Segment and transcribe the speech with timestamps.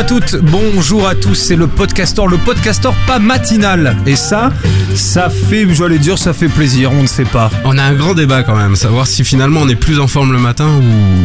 [0.00, 3.96] à toutes, bonjour à tous, c'est le podcastor, le podcastor pas matinal.
[4.06, 4.50] Et ça,
[4.94, 7.50] ça fait, j'allais dire, ça fait plaisir, on ne sait pas.
[7.64, 10.32] On a un grand débat quand même, savoir si finalement on est plus en forme
[10.32, 10.68] le matin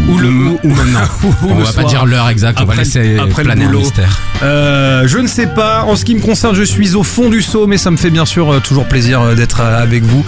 [0.10, 1.00] ou, Ou le- ou, ou maintenant.
[1.24, 1.86] ou on le va soir.
[1.86, 3.80] pas dire l'heure exacte, on va Après- laisser après le planer un boulot.
[3.80, 4.20] mystère.
[4.44, 7.42] Euh, je ne sais pas, en ce qui me concerne, je suis au fond du
[7.42, 10.26] seau, mais ça me fait bien sûr euh, toujours plaisir euh, d'être avec vous,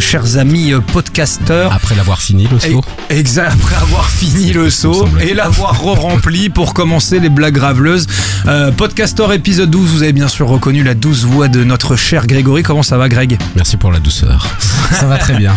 [0.00, 1.72] chers amis podcasteurs.
[1.72, 2.84] Après l'avoir fini le saut.
[3.10, 7.87] Exact, après avoir fini le saut et l'avoir re-rempli pour commencer les blagues graveleuses.
[8.46, 12.26] Euh, Podcastor épisode 12, vous avez bien sûr reconnu la douce voix de notre cher
[12.26, 12.62] Grégory.
[12.62, 13.38] Comment ça va Greg?
[13.56, 14.46] Merci pour la douceur.
[14.92, 15.54] Ça va très bien.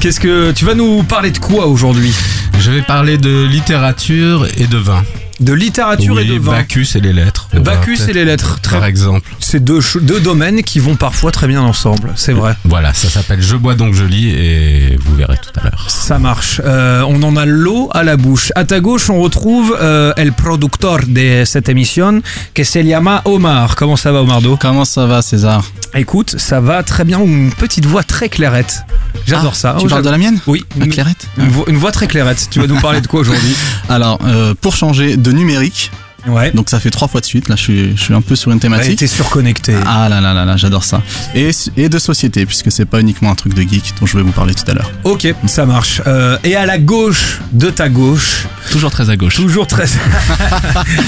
[0.00, 2.14] Qu'est-ce que tu vas nous parler de quoi aujourd'hui?
[2.58, 5.02] Je vais parler de littérature et de vin.
[5.40, 6.52] De littérature oui, et de vin.
[6.52, 7.48] Bacchus et les lettres.
[7.54, 8.58] Bacchus et les lettres.
[8.62, 8.88] Par Très...
[8.88, 9.28] exemple.
[9.38, 12.54] C'est deux, deux domaines qui vont parfois très bien ensemble, c'est vrai.
[12.64, 15.86] Voilà, ça s'appelle Je bois donc je lis et vous verrez tout à l'heure.
[15.88, 16.60] Ça marche.
[16.64, 18.52] Euh, on en a l'eau à la bouche.
[18.54, 22.20] À ta gauche, on retrouve euh, el productor de cette émission,
[22.54, 23.76] que se llama Omar.
[23.76, 24.56] Comment ça va, Omardo?
[24.60, 25.64] Comment ça va César?
[25.94, 27.18] Écoute, ça va très bien.
[27.20, 28.82] Une petite voix très clairette.
[29.26, 29.76] J'adore Ah, ça.
[29.78, 30.38] Tu Oh, parles de la mienne?
[30.46, 31.26] Oui, La une, clairette?
[31.36, 32.46] Une voix, une voix très clairette.
[32.50, 33.56] Tu vas nous parler de quoi aujourd'hui?
[33.88, 35.90] Alors, euh, pour changer de numérique,
[36.28, 36.50] Ouais.
[36.52, 38.50] donc ça fait trois fois de suite, là je suis, je suis un peu sur
[38.50, 38.98] une Ouais, thématique.
[38.98, 39.72] T'es surconnecté.
[39.86, 41.00] Ah là là là là, j'adore ça.
[41.34, 44.22] Et, et de société, puisque c'est pas uniquement un truc de geek dont je vais
[44.22, 44.90] vous parler tout à l'heure.
[45.04, 46.02] Ok, ça marche.
[46.06, 49.34] Euh, et à la gauche de ta gauche, Toujours très à gauche.
[49.36, 49.86] toujours très.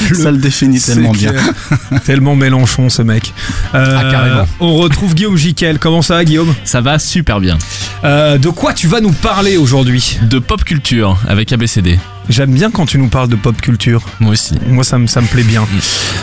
[0.08, 1.34] Le- Ça le définit tellement bien.
[2.06, 3.34] tellement Mélenchon, ce mec.
[3.74, 4.48] Euh, Ah, carrément.
[4.60, 5.78] On retrouve Guillaume Jiquel.
[5.78, 6.54] Comment ça va, Guillaume?
[6.64, 7.58] Ça va super bien.
[8.04, 10.18] Euh, De quoi tu vas nous parler aujourd'hui?
[10.22, 11.98] De pop culture avec ABCD.
[12.28, 14.02] J'aime bien quand tu nous parles de pop culture.
[14.20, 14.54] Moi aussi.
[14.68, 15.66] Moi, ça me, ça me plaît bien.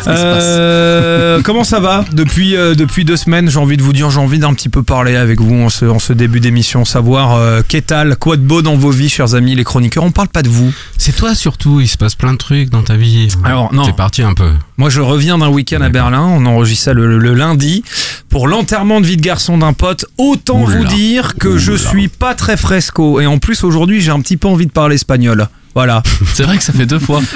[0.02, 0.44] Ça se passe.
[0.47, 4.20] Euh, comment ça va depuis, euh, depuis deux semaines, j'ai envie de vous dire, j'ai
[4.20, 7.61] envie d'un petit peu parler avec vous en ce, en ce début d'émission, savoir euh,
[7.67, 10.04] qu'est tal, quoi de beau dans vos vies, chers amis, les chroniqueurs?
[10.04, 10.71] On parle pas de vous.
[10.98, 13.27] C'est toi surtout, il se passe plein de trucs dans ta vie.
[13.43, 13.83] Alors, non.
[13.83, 14.52] T'es parti un peu.
[14.77, 15.89] Moi, je reviens d'un week-end à.
[15.89, 16.21] Berlin.
[16.21, 17.83] On enregistre ça le, le lundi
[18.30, 20.05] pour l'enterrement de vie de garçon d'un pote.
[20.17, 20.77] Autant Oula.
[20.77, 21.89] vous dire que je Oula.
[21.89, 23.20] suis pas très fresco.
[23.20, 25.49] Et en plus, aujourd'hui, j'ai un petit peu envie de parler espagnol.
[25.75, 26.02] Voilà.
[26.33, 27.21] C'est vrai que ça fait deux fois.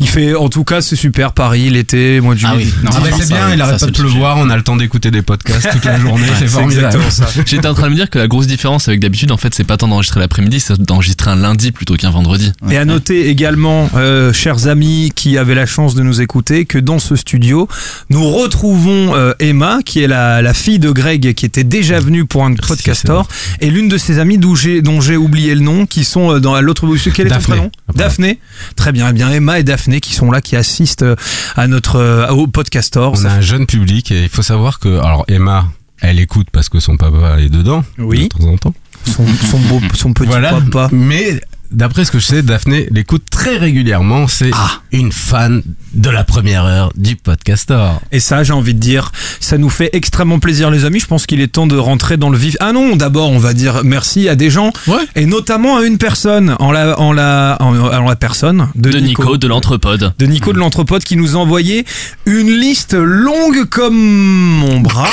[0.00, 1.32] Il fait, en tout cas, c'est super.
[1.32, 2.52] Paris, l'été, mois de juillet.
[2.54, 4.56] Ah oui, non, Ah bah, c'est ça, bien, il arrête pas de pleuvoir, on a
[4.56, 6.86] le temps d'écouter des podcasts toute la journée, c'est C'est formidable.
[6.96, 7.42] exactement ça.
[7.46, 9.64] J'étais en train de me dire que la grosse différence avec d'habitude, en fait, c'est
[9.64, 12.52] pas tant d'enregistrer l'après-midi, c'est d'enregistrer un lundi plutôt qu'un vendredi.
[12.70, 16.78] Et à noter également, euh, chers amis qui avaient la chance de nous écouter, que
[16.78, 17.68] dans ce studio,
[18.10, 22.24] nous retrouvons euh, Emma, qui est la, la fille de Greg, qui était déjà venue
[22.26, 23.28] pour un Merci, podcastor,
[23.60, 26.86] et l'une de ses amies dont j'ai oublié le nom, qui sont euh, dans l'autre
[26.86, 26.96] bout.
[27.14, 27.54] Quel est ton Daphné.
[27.54, 27.98] prénom Ah, pardon.
[27.98, 28.38] Daphné.
[28.76, 29.08] Très bien.
[29.10, 31.16] Eh bien, Emma et Daphné qui sont là, qui assistent euh,
[31.56, 33.14] à notre euh, au podcastor.
[33.18, 35.66] On a un jeune public et il faut savoir que, alors Emma,
[36.00, 38.24] elle écoute parce que son papa est dedans, Oui.
[38.24, 38.74] de temps en temps.
[39.04, 40.52] son, son, beau, son petit Voilà.
[40.52, 40.88] papa.
[40.92, 41.40] Mais
[41.72, 44.28] d'après ce que je sais, Daphné l'écoute très régulièrement.
[44.28, 44.70] C'est Ah.
[44.92, 45.62] une fan
[45.94, 48.00] de la première heure du podcastor.
[48.12, 49.10] Et ça, j'ai envie de dire,
[49.40, 51.00] ça nous fait extrêmement plaisir, les amis.
[51.00, 52.56] Je pense qu'il est temps de rentrer dans le vif.
[52.60, 55.00] Ah non, d'abord, on va dire merci à des gens, Ouais.
[55.16, 58.98] et notamment à une personne, en la, en la, en, en la personne de, De
[58.98, 60.12] Nico, de l'Entrepode.
[60.18, 61.84] de Nico de l'Entrepode qui nous a envoyé
[62.26, 65.08] une liste longue comme mon bras.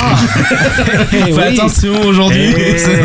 [1.12, 1.88] Eh oui.
[2.06, 2.54] aujourd'hui.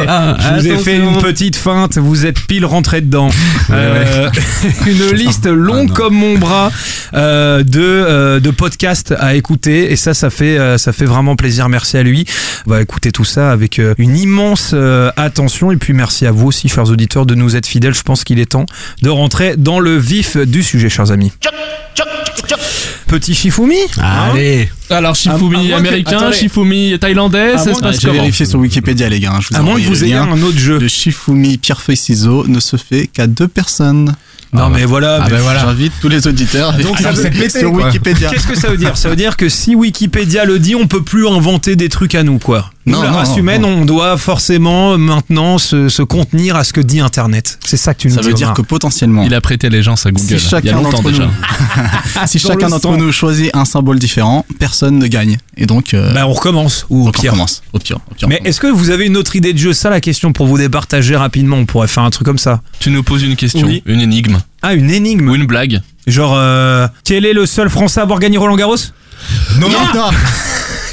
[0.08, 3.30] Ah, je vous ai fait une petite feinte, vous êtes pile rentré dedans.
[3.72, 4.30] Euh,
[4.86, 5.94] une liste longue non.
[5.94, 6.72] comme mon bras
[7.14, 11.36] euh, de, euh, de podcasts à écouter et ça, ça fait, euh, ça fait vraiment
[11.36, 11.70] plaisir.
[11.70, 12.26] Merci à lui.
[12.68, 16.32] On va écouter tout ça avec euh, une immense euh, attention et puis merci à
[16.32, 17.94] vous aussi, chers auditeurs, de nous être fidèles.
[17.94, 18.66] Je pense qu'il est temps
[19.02, 21.32] de rentrer dans le vif du sujet, chers amis.
[23.08, 26.38] Petit Shifumi hein Allez, Alors, À- à Shifumi que- américain, attendez.
[26.38, 29.34] Shifumi thaïlandais, ça se que- passe J'ai comment vérifié sur Wikipédia, les gars.
[29.34, 30.80] hein, je vous ai à moins que vous ayez un autre jeu.
[30.80, 34.16] Le Shifumi pierre feuille ciseaux ne se fait qu'à deux personnes.
[34.54, 35.20] Non Ah mais voilà.
[35.24, 35.60] Ah mais voilà.
[35.62, 37.74] J'invite tous les auditeurs Donc, ça veut péter, sur.
[37.74, 38.30] Wikipédia.
[38.30, 38.96] Qu'est-ce que ça veut dire?
[38.96, 42.24] Ça veut dire que si Wikipédia le dit, on peut plus inventer des trucs à
[42.24, 42.72] nous, quoi.
[42.88, 43.70] Non, la non, race non, humaine, non.
[43.70, 47.58] on doit forcément euh, maintenant se, se contenir à ce que dit Internet.
[47.66, 48.28] C'est ça que tu nous Ça dis.
[48.28, 48.58] veut dire Omar.
[48.58, 50.24] que potentiellement, Il a prêté allégeance à Google.
[50.28, 51.24] si il y a chacun longtemps d'entre déjà.
[51.26, 51.32] nous,
[52.28, 55.38] si chacun d'entre nous choisit un symbole différent, personne ne gagne.
[55.58, 56.86] Et donc, euh, Bah, on recommence.
[56.92, 57.32] Ou au on pire.
[57.32, 57.64] commence.
[57.74, 59.74] Au pire, au pire, Mais on est-ce que vous avez une autre idée de jeu?
[59.74, 61.58] Ça, la question pour vous départager rapidement.
[61.58, 62.62] On pourrait faire un truc comme ça.
[62.80, 63.82] Tu nous poses une question, Oui.
[63.88, 65.28] une énigme Ah, une énigme.
[65.30, 65.82] ou une blague.
[66.06, 68.76] Genre, euh, quel est le seul Français à avoir gagné Roland Garros?
[69.60, 69.78] Non, non,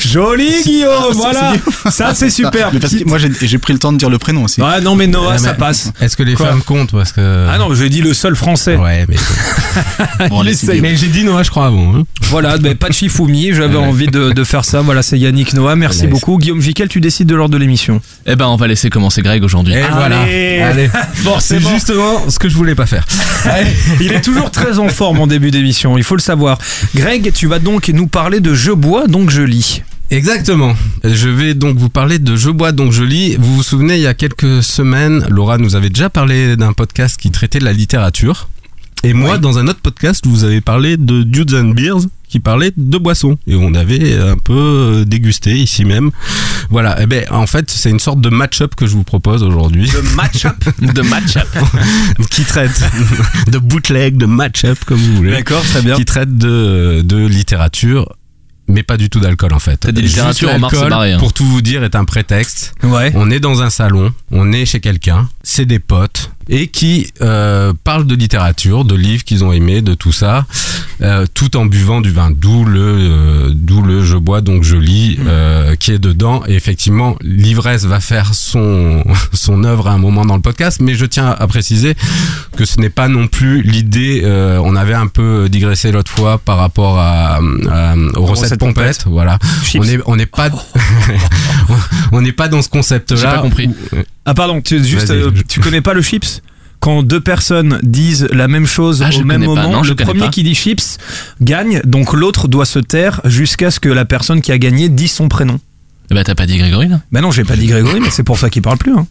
[0.08, 1.52] Joli Guillaume, voilà.
[1.90, 2.70] Ça c'est super.
[2.72, 4.60] Mais parce que moi, j'ai pris le temps de dire le prénom aussi.
[4.62, 5.92] Ah non mais Noah, ça mais passe.
[6.00, 8.76] Est-ce que les Quoi femmes comptent parce que Ah non, j'ai dit le seul français.
[8.76, 9.16] Ouais, mais
[10.28, 11.94] Bon, mais j'ai dit Noah, je crois avant.
[11.96, 12.02] hein.
[12.30, 14.80] Voilà, mais pas de Shifumi, j'avais envie de, de faire ça.
[14.80, 16.38] Voilà, c'est Yannick Noah, merci beaucoup.
[16.38, 18.00] Guillaume Jiquel, tu décides de l'ordre de l'émission.
[18.26, 19.74] Eh ben, on va laisser commencer Greg aujourd'hui.
[19.74, 20.20] Et voilà.
[20.22, 20.90] Allez.
[21.14, 21.70] C'est Forcément.
[21.70, 23.04] justement ce que je voulais pas faire.
[24.00, 26.58] Il est toujours très en forme en début d'émission, il faut le savoir.
[26.94, 29.82] Greg, tu vas donc nous parler de Je bois, donc je lis.
[30.10, 30.74] Exactement.
[31.04, 33.36] Je vais donc vous parler de Je bois donc je lis.
[33.38, 37.18] Vous vous souvenez, il y a quelques semaines, Laura nous avait déjà parlé d'un podcast
[37.18, 38.48] qui traitait de la littérature.
[39.04, 39.40] Et moi, Oui.
[39.40, 43.36] dans un autre podcast, vous avais parlé de Dudes and Beers qui parlait de boissons.
[43.48, 46.10] Et on avait un peu euh, dégusté ici même.
[46.70, 47.02] Voilà.
[47.02, 49.90] Et ben, en fait, c'est une sorte de match-up que je vous propose aujourd'hui.
[49.90, 50.54] De match-up.
[50.80, 51.48] De match-up.
[52.30, 52.80] qui traite
[53.50, 55.32] de bootleg, de match-up, comme vous voulez.
[55.32, 55.96] D'accord, très bien.
[55.96, 58.06] qui traite de, de littérature,
[58.72, 59.76] mais pas du tout d'alcool en fait.
[59.76, 61.18] T'as dit Juste littérature, Omar, c'est l'alcool, barré, hein.
[61.18, 62.74] Pour tout vous dire, est un prétexte.
[62.82, 63.12] Ouais.
[63.14, 67.72] On est dans un salon, on est chez quelqu'un, c'est des potes, et qui euh,
[67.84, 70.44] parlent de littérature, de livres qu'ils ont aimés, de tout ça,
[71.00, 72.30] euh, tout en buvant du vin.
[72.30, 76.42] D'où le, euh, d'où le je bois donc je lis euh, qui est dedans.
[76.46, 80.94] Et effectivement, l'ivresse va faire son son œuvre à un moment dans le podcast, mais
[80.94, 81.94] je tiens à préciser
[82.56, 84.22] que ce n'est pas non plus l'idée.
[84.24, 88.60] euh, on avait un peu digressé l'autre fois par rapport à, à- aux recettes recettes
[88.60, 89.04] pompettes.
[89.06, 89.80] Voilà, Chips.
[89.82, 90.50] on est on n'est pas
[92.12, 93.16] on n'est pas dans ce concept-là.
[93.16, 93.68] J'ai pas compris.
[93.68, 96.42] où- Ah pardon, tu, juste, euh, tu connais pas le chips?
[96.80, 99.46] Quand deux personnes disent la même chose Ah, au même pas.
[99.46, 100.28] moment, Non, le premier pas.
[100.28, 100.98] qui dit chips
[101.40, 105.12] gagne, donc l'autre doit se taire jusqu'à ce que la personne qui a gagné dise
[105.12, 105.60] son prénom.
[106.10, 108.38] Ben, t'as pas dit Grégory, là Bah non, j'ai pas dit Grégory, mais c'est pour
[108.38, 108.92] ça qu'il parle plus.
[108.94, 109.06] hein.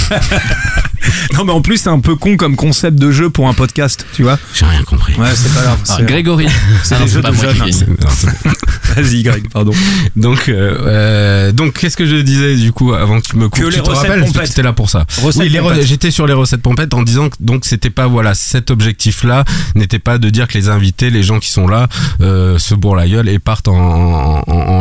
[1.34, 4.06] non, mais en plus, c'est un peu con comme concept de jeu pour un podcast,
[4.14, 4.38] tu vois.
[4.54, 5.14] J'ai rien compris.
[5.14, 5.78] Ouais, c'est pas grave.
[5.88, 6.46] Ah, c'est- Grégory.
[6.84, 7.72] c'est Ah des non, jeux de jeunes.
[7.72, 9.72] c'est- Vas-y, Greg, pardon.
[10.14, 13.62] donc, euh, euh, donc, qu'est-ce que je disais du coup avant que tu me coupes
[13.64, 14.46] Que les te recettes rappelles pompettes.
[14.46, 15.04] C'était là pour ça.
[15.22, 15.82] Recettes oui, les pompettes.
[15.86, 19.98] j'étais sur les recettes pompettes en disant que donc c'était pas voilà cet objectif-là n'était
[19.98, 21.88] pas de dire que les invités, les gens qui sont là,
[22.20, 24.33] euh, se bourrent la gueule et partent en, en,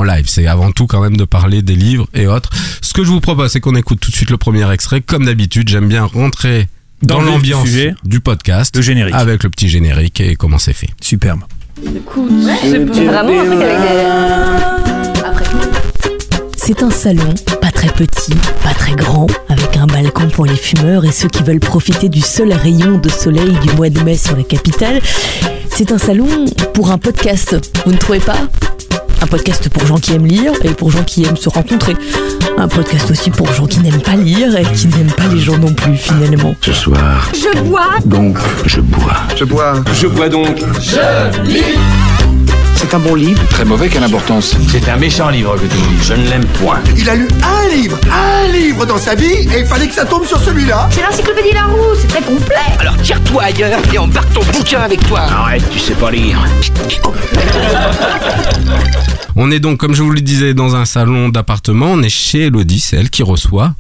[0.04, 0.26] en live.
[0.28, 2.50] C'est avant tout quand même de parler des livres et autres.
[2.82, 5.02] Ce que je vous propose, c'est qu'on écoute tout de suite le premier extrait.
[5.02, 6.68] Comme d'habitude, j'aime bien rentrer
[7.02, 7.70] Dans l'ambiance
[8.04, 9.16] du podcast Le générique.
[9.16, 10.90] avec le petit générique et comment c'est fait.
[11.02, 11.42] Superbe.
[11.84, 15.22] C'est vraiment un truc avec des.
[15.26, 15.46] Après.
[16.56, 18.34] C'est un salon, pas très petit,
[18.64, 22.22] pas très grand, avec un balcon pour les fumeurs et ceux qui veulent profiter du
[22.22, 25.02] seul rayon de soleil du mois de mai sur la capitale.
[25.76, 28.38] C'est un salon pour un podcast, vous ne trouvez pas?
[29.22, 31.96] Un podcast pour gens qui aiment lire et pour gens qui aiment se rencontrer.
[32.58, 35.58] Un podcast aussi pour gens qui n'aiment pas lire et qui n'aiment pas les gens
[35.58, 36.56] non plus finalement.
[36.62, 37.90] Ce soir, Je bois.
[38.06, 39.16] donc, je bois.
[39.38, 39.76] Je bois.
[39.94, 40.60] Je bois donc.
[42.84, 43.42] C'est un bon livre.
[43.48, 46.46] Très mauvais, quelle importance C'est un méchant livre que tu me dis, je ne l'aime
[46.46, 46.82] point.
[46.98, 50.04] Il a lu un livre, un livre dans sa vie, et il fallait que ça
[50.04, 50.90] tombe sur celui-là.
[50.92, 52.56] C'est l'encyclopédie Larousse, c'est très complet.
[52.80, 55.22] Alors tire-toi ailleurs et embarque ton bouquin avec toi.
[55.22, 56.44] Arrête, tu sais pas lire.
[59.38, 61.94] On est donc, comme je vous le disais, dans un salon d'appartement.
[61.94, 63.76] On est chez Elodie, c'est elle qui reçoit.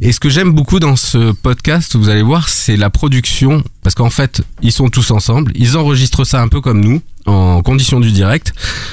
[0.00, 3.62] Et ce que j'aime beaucoup dans ce podcast, vous allez voir, c'est la production.
[3.82, 5.52] Parce qu'en fait, ils sont tous ensemble.
[5.54, 8.52] Ils enregistrent ça un peu comme nous, en condition du direct.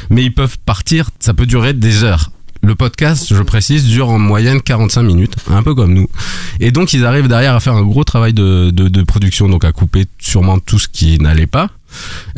[0.10, 2.32] Mais ils peuvent partir, ça peut durer des heures.
[2.64, 6.08] Le podcast, je précise, dure en moyenne 45 minutes, un peu comme nous.
[6.60, 9.64] Et donc, ils arrivent derrière à faire un gros travail de, de, de production, donc
[9.64, 11.70] à couper sûrement tout ce qui n'allait pas.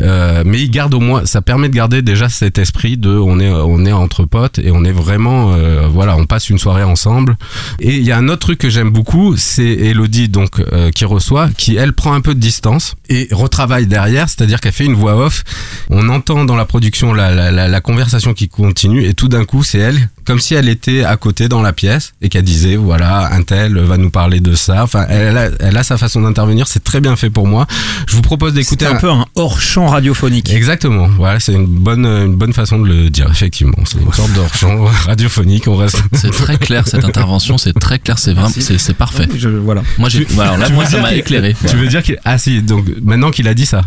[0.01, 3.40] Euh, mais ils gardent au moins, ça permet de garder déjà cet esprit de on
[3.40, 6.83] est on est entre potes et on est vraiment euh, voilà, on passe une soirée
[6.83, 7.38] ensemble.
[7.80, 11.06] Et il y a un autre truc que j'aime beaucoup, c'est Elodie donc euh, qui
[11.06, 14.95] reçoit, qui elle prend un peu de distance et retravaille derrière, c'est-à-dire qu'elle fait une
[14.95, 15.44] voix off.
[15.90, 19.45] On entend dans la production la la, la, la conversation qui continue et tout d'un
[19.45, 22.76] coup c'est elle comme si elle était à côté dans la pièce et qu'elle disait
[22.76, 24.83] voilà un tel va nous parler de ça.
[24.83, 27.66] Enfin elle a, elle a sa façon d'intervenir, c'est très bien fait pour moi.
[28.07, 30.52] Je vous propose d'écouter C'est un peu un hors-champ radiophonique.
[30.54, 31.07] Exactement.
[31.18, 33.28] Voilà, c'est une bonne, une bonne façon de le dire.
[33.31, 35.68] Effectivement, c'est une sorte d'hors-champ radiophonique.
[35.68, 36.00] On reste.
[36.14, 39.28] C'est très clair cette intervention, c'est très clair, c'est vraiment, c'est c'est parfait.
[39.36, 39.81] Je- voilà.
[39.98, 41.56] Moi j'ai, voilà, là moi ça m'a éclairé.
[41.68, 43.81] Tu veux dire qu'il ah si donc maintenant qu'il a dit ça.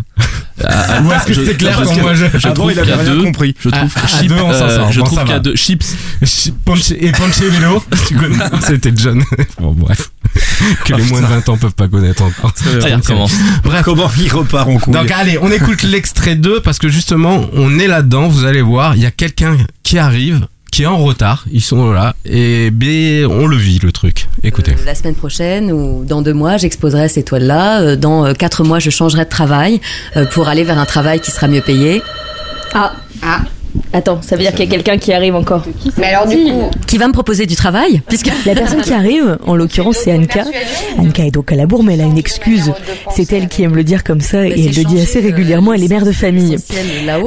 [0.64, 2.96] Ah, Ou est-ce que je- c'était clair que moi je- trouve il qu'il y a
[2.96, 3.54] rien deux, compris.
[3.60, 4.92] je trouve À- à chip, deux, euh, sort.
[4.92, 5.42] je Bon, trouve ça qu'il y a va.
[5.42, 5.96] deux chips.
[6.64, 8.36] Ponche- et Ponche Vélo, tu connais
[8.66, 9.22] C'était John.
[9.60, 10.10] Bon bref,
[10.84, 12.52] que les moins de 20 ans peuvent pas connaître encore.
[12.82, 13.32] Ah, recommence.
[13.64, 13.82] Bref.
[13.84, 17.78] Comment il repart en couille Donc allez, on écoute l'extrait 2 parce que justement, on
[17.78, 21.44] est là-dedans, vous allez voir, il y a quelqu'un qui arrive, qui est en retard,
[21.52, 24.28] ils sont là, et bien, on le vit le truc.
[24.42, 24.72] Écoutez.
[24.72, 27.80] Euh, la semaine prochaine ou dans deux mois, j'exposerai ces toiles-là.
[27.82, 29.80] Euh, Dans euh, quatre mois, je changerai de travail
[30.16, 32.02] euh, pour aller vers un travail qui sera mieux payé.
[32.74, 33.40] Ah, ah.
[33.92, 35.64] Attends, ça veut dire qu'il y a quelqu'un qui arrive encore.
[35.98, 39.38] Mais alors du coup, Qui va me proposer du travail Puisque la personne qui arrive,
[39.46, 40.44] en l'occurrence, c'est Anka.
[40.98, 42.72] Anka est donc à la bourre, mais elle a une excuse.
[43.14, 45.72] C'est elle qui aime le dire comme ça et elle le dit assez régulièrement.
[45.72, 46.56] Elle est mère de famille.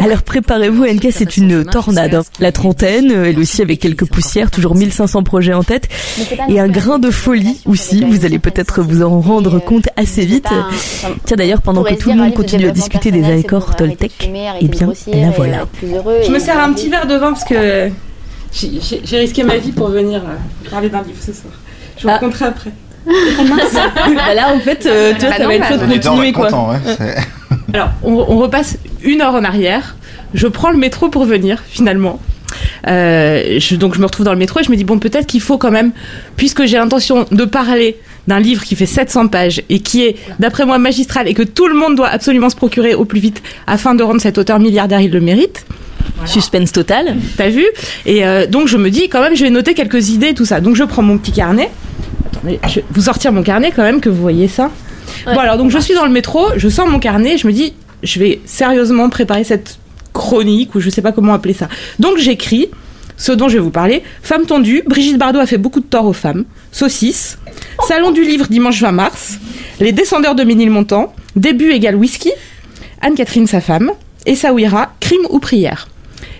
[0.02, 2.22] Alors préparez-vous, Anka, c'est une tornade.
[2.40, 5.88] La trentaine, elle aussi avec quelques poussières, toujours 1500 projets en tête
[6.50, 8.04] et un grain de folie aussi.
[8.04, 10.48] Vous allez peut-être vous en rendre compte assez vite.
[11.26, 14.92] Tiens d'ailleurs, pendant que tout le monde continue à discuter des accords Toltec, eh bien
[15.14, 15.66] la voilà.
[16.36, 17.90] Je me sers un petit verre de vin parce que
[18.54, 21.54] j'ai- risqué ma vie pour venir euh, parler d'un livre ce soir.
[21.98, 22.14] Je vous Ah.
[22.14, 22.72] raconterai après.
[23.06, 25.88] Bah là, en fait, euh, tu vois, Bah ça non, va être chaud de on
[26.00, 26.50] continuer quoi.
[27.74, 29.96] Alors, on, on repasse une heure en arrière.
[30.34, 32.20] Je prends le métro pour venir, finalement.
[32.88, 35.28] Euh, je, donc, je me retrouve dans le métro et je me dis, bon, peut-être
[35.28, 35.92] qu'il faut quand même,
[36.36, 40.66] puisque j'ai l'intention de parler d'un livre qui fait 700 pages et qui est, d'après
[40.66, 43.96] moi, magistral et que tout le monde doit absolument se procurer au plus vite afin
[43.96, 45.66] de rendre cet auteur milliardaire, il le mérite.
[46.26, 47.18] Suspense total.
[47.38, 47.66] T'as vu?
[48.06, 50.46] Et euh, donc je me dis quand même je vais noter quelques idées et tout
[50.46, 50.62] ça.
[50.62, 51.70] Donc je prends mon petit carnet.
[52.26, 54.72] Attendez, je vais vous sortir mon carnet quand même que vous voyez ça.
[55.26, 57.54] Bon alors donc je suis dans le métro, je sors mon carnet, et je me
[57.54, 59.80] dis je vais sérieusement préparer cette
[60.14, 61.68] chronique ou je sais pas comment appeler ça.
[62.00, 62.70] Donc j'écris
[63.18, 64.04] ce dont je vais vous parler.
[64.22, 66.46] Femme tondue, Brigitte Bardot a fait beaucoup de tort aux femmes.
[66.72, 67.38] Saucisse.
[67.88, 69.38] Salon du livre dimanche 20 mars.
[69.80, 71.14] Les descendeurs de Ménilmontant.
[71.36, 72.32] Début égale whisky.
[73.02, 73.92] Anne-Catherine sa femme.
[74.26, 75.88] Et Saouira, crime ou prière.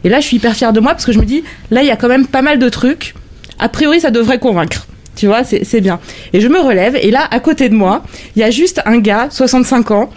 [0.06, 1.88] Et là, je suis hyper fière de moi parce que je me dis, là, il
[1.88, 3.14] y a quand même pas mal de trucs.
[3.60, 4.86] A priori, ça devrait convaincre.
[5.18, 6.00] Tu vois, c'est bien.
[6.34, 8.04] Et je me relève, et là, à côté de moi,
[8.36, 10.10] il y a juste un gars, 65 ans,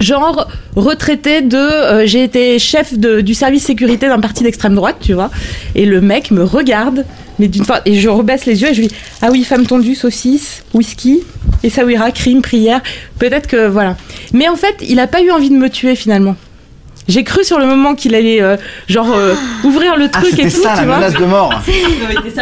[0.00, 4.96] genre retraité de euh, j'ai été chef de- du service sécurité d'un parti d'extrême droite
[4.98, 5.30] tu vois
[5.74, 7.04] et le mec me regarde
[7.38, 9.66] mais d'une fois et je rebaisse les yeux et je lui dis ah oui femme
[9.66, 11.20] tondue saucisse whisky
[11.62, 12.80] et ça ira crime prière
[13.18, 13.94] peut-être que voilà
[14.32, 16.34] mais en fait il a pas eu envie de me tuer finalement
[17.10, 18.56] j'ai cru sur le moment qu'il allait euh,
[18.88, 21.24] genre euh, ouvrir le Ah, truc et c'était tout ça tu la vois menace de
[21.26, 21.52] mort.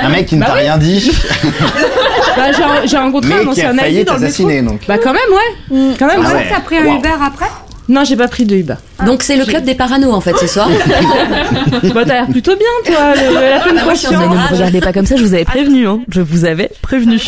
[0.03, 0.61] Un mec qui ne Bah t'a oui.
[0.61, 1.11] rien dit,
[2.37, 2.45] Bah,
[2.85, 4.81] j'ai- rencontré mais un qui ancien a nazi dans le métro donc.
[4.87, 6.35] bah quand même ouais quand même Ah ouais.
[6.35, 6.47] ouais.
[6.51, 6.99] t'as pris un Wow.
[6.99, 7.47] Uber après?
[7.89, 8.75] Non j'ai pas pris de Uber
[9.07, 10.69] Donc c'est le club des paranos en fait ce soir.
[11.95, 14.93] bah t'as l'air plutôt bien toi le- la pleine mais conscience ne me regardez pas
[14.93, 16.01] comme ça, je vous avais prévenu, hein.
[16.09, 17.21] Je vous avais prévenu.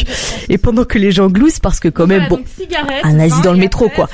[0.48, 2.40] Et pendant que les gens gloussent, parce que quand même, bon,
[3.04, 4.08] un nazi dans le métro, quoi.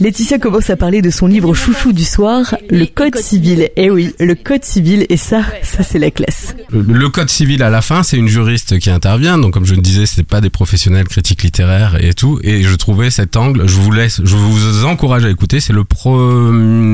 [0.00, 3.68] Laetitia commence à parler de son livre chouchou du soir, le Code civil.
[3.76, 6.54] Eh oui, le Code civil, et ça, ça c'est la classe.
[6.70, 9.38] Le, code civil à la fin, c'est une juriste qui intervient.
[9.38, 12.38] Donc, comme je le disais, c'est pas des professionnels critiques littéraires et tout.
[12.42, 13.66] Et je trouvais cet angle.
[13.66, 15.60] Je vous laisse, je vous encourage à écouter.
[15.60, 16.16] C'est le pro,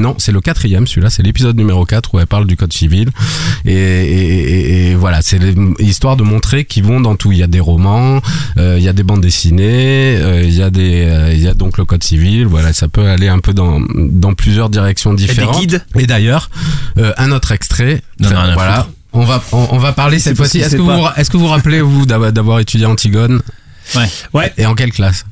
[0.06, 0.86] non, c'est le quatrième.
[0.86, 3.08] Celui-là, c'est l'épisode numéro 4 où elle parle du code civil.
[3.64, 7.32] Et, et- et- et voilà, c'est les- histoire de montrer qu'ils vont dans tout.
[7.32, 8.20] Il y a des romans,
[8.58, 11.48] euh, il y a des bandes dessinées, euh, il y a des, euh, il y
[11.48, 12.46] a donc le code civil.
[12.46, 15.58] Voilà, ça peut aller un peu dans dans plusieurs directions différentes.
[15.60, 16.50] guides Et d'ailleurs,
[16.98, 18.02] euh, un autre extrait.
[18.20, 18.86] Non, non, voilà.
[19.12, 20.58] On va, on, on va parler C'est cette fois-ci.
[20.60, 21.14] Est-ce que, vous, pas.
[21.16, 23.40] est-ce que vous rappelez, vous, d'avoir étudié Antigone?
[23.94, 24.08] Ouais.
[24.34, 24.52] Ouais.
[24.58, 25.24] Et en quelle classe?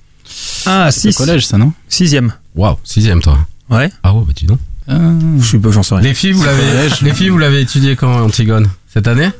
[0.66, 1.16] Ah, C'est 6.
[1.20, 1.72] au collège, ça, non?
[1.88, 2.32] Sixième.
[2.54, 3.38] Waouh, sixième, toi.
[3.70, 3.90] Ouais.
[4.02, 4.58] Ah ouais, bah dis donc.
[4.86, 4.98] Ah.
[5.38, 6.04] Je suis pas, j'en sais rien.
[6.04, 9.30] Les filles, vous l'avez, les filles, vous l'avez étudié quand, Antigone Cette année?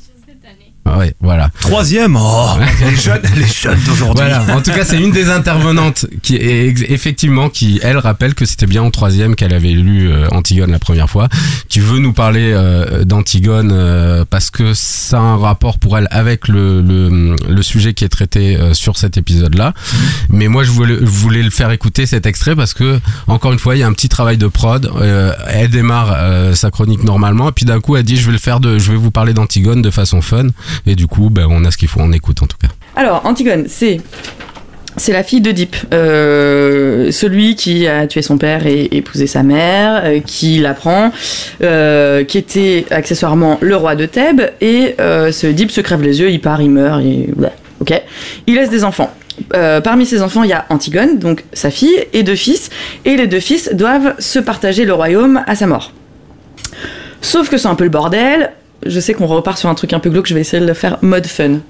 [0.87, 1.51] Ouais, voilà.
[1.61, 2.17] Troisième.
[2.17, 2.49] Oh,
[2.81, 4.25] les jeunes, les jeunes d'aujourd'hui.
[4.27, 4.55] Voilà.
[4.55, 8.67] En tout cas, c'est une des intervenantes qui est effectivement qui elle rappelle que c'était
[8.67, 11.29] bien en troisième qu'elle avait lu euh, Antigone la première fois,
[11.69, 16.09] qui veut nous parler euh, d'Antigone euh, parce que ça a un rapport pour elle
[16.11, 19.75] avec le le, le sujet qui est traité sur cet épisode-là.
[20.29, 23.59] Mais moi, je voulais, je voulais le faire écouter cet extrait parce que encore une
[23.59, 24.91] fois, il y a un petit travail de prod.
[25.49, 28.61] Elle démarre sa chronique normalement et puis d'un coup, elle dit je vais le faire
[28.61, 30.49] de, je vais vous parler d'Antigone de façon fun.
[30.87, 32.69] Et du coup, ben, on a ce qu'il faut, on écoute en tout cas.
[32.97, 34.01] Alors, Antigone, c'est.
[34.97, 40.03] C'est la fille d'Oedipe, euh, celui qui a tué son père et épousé sa mère,
[40.05, 41.11] euh, qui l'apprend,
[41.65, 46.31] euh, qui était accessoirement le roi de Thèbes, et ce Oedipe se crève les yeux,
[46.31, 47.03] il part, il meurt,
[47.81, 48.03] ok.
[48.47, 49.13] Il laisse des enfants.
[49.51, 52.71] Parmi ses enfants, il y a Antigone, donc sa fille, et deux fils,
[53.05, 55.91] et les deux fils doivent se partager le royaume à sa mort.
[57.21, 58.53] Sauf que c'est un peu le bordel.
[58.87, 60.75] Je sais qu'on repart sur un truc un peu glauque, je vais essayer de le
[60.75, 61.61] faire mode fun.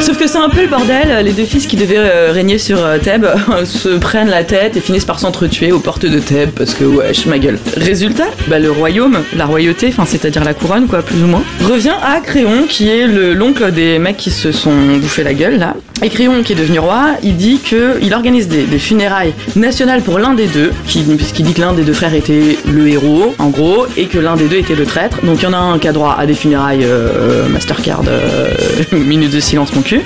[0.00, 2.84] Sauf que c'est un peu le bordel, les deux fils qui devaient euh, régner sur
[2.84, 3.28] euh, Thèbes
[3.64, 7.26] se prennent la tête et finissent par s'entretuer aux portes de Thèbes parce que wesh,
[7.26, 7.58] ma gueule.
[7.76, 11.94] Résultat, bah, le royaume, la royauté, enfin c'est-à-dire la couronne quoi, plus ou moins, revient
[12.02, 15.74] à Créon qui est le- l'oncle des mecs qui se sont bouffés la gueule là.
[16.02, 20.18] Et Créon qui est devenu roi, il dit que il organise des, funérailles nationales pour
[20.18, 23.48] l'un des deux, qui, puisqu'il dit que l'un des deux frères était le héros, en
[23.48, 25.24] gros, et que l'un des deux était le traître.
[25.24, 28.54] Donc il y en a un qui a droit à des funérailles euh, Mastercard, euh,
[28.92, 30.02] minute de silence mon cul,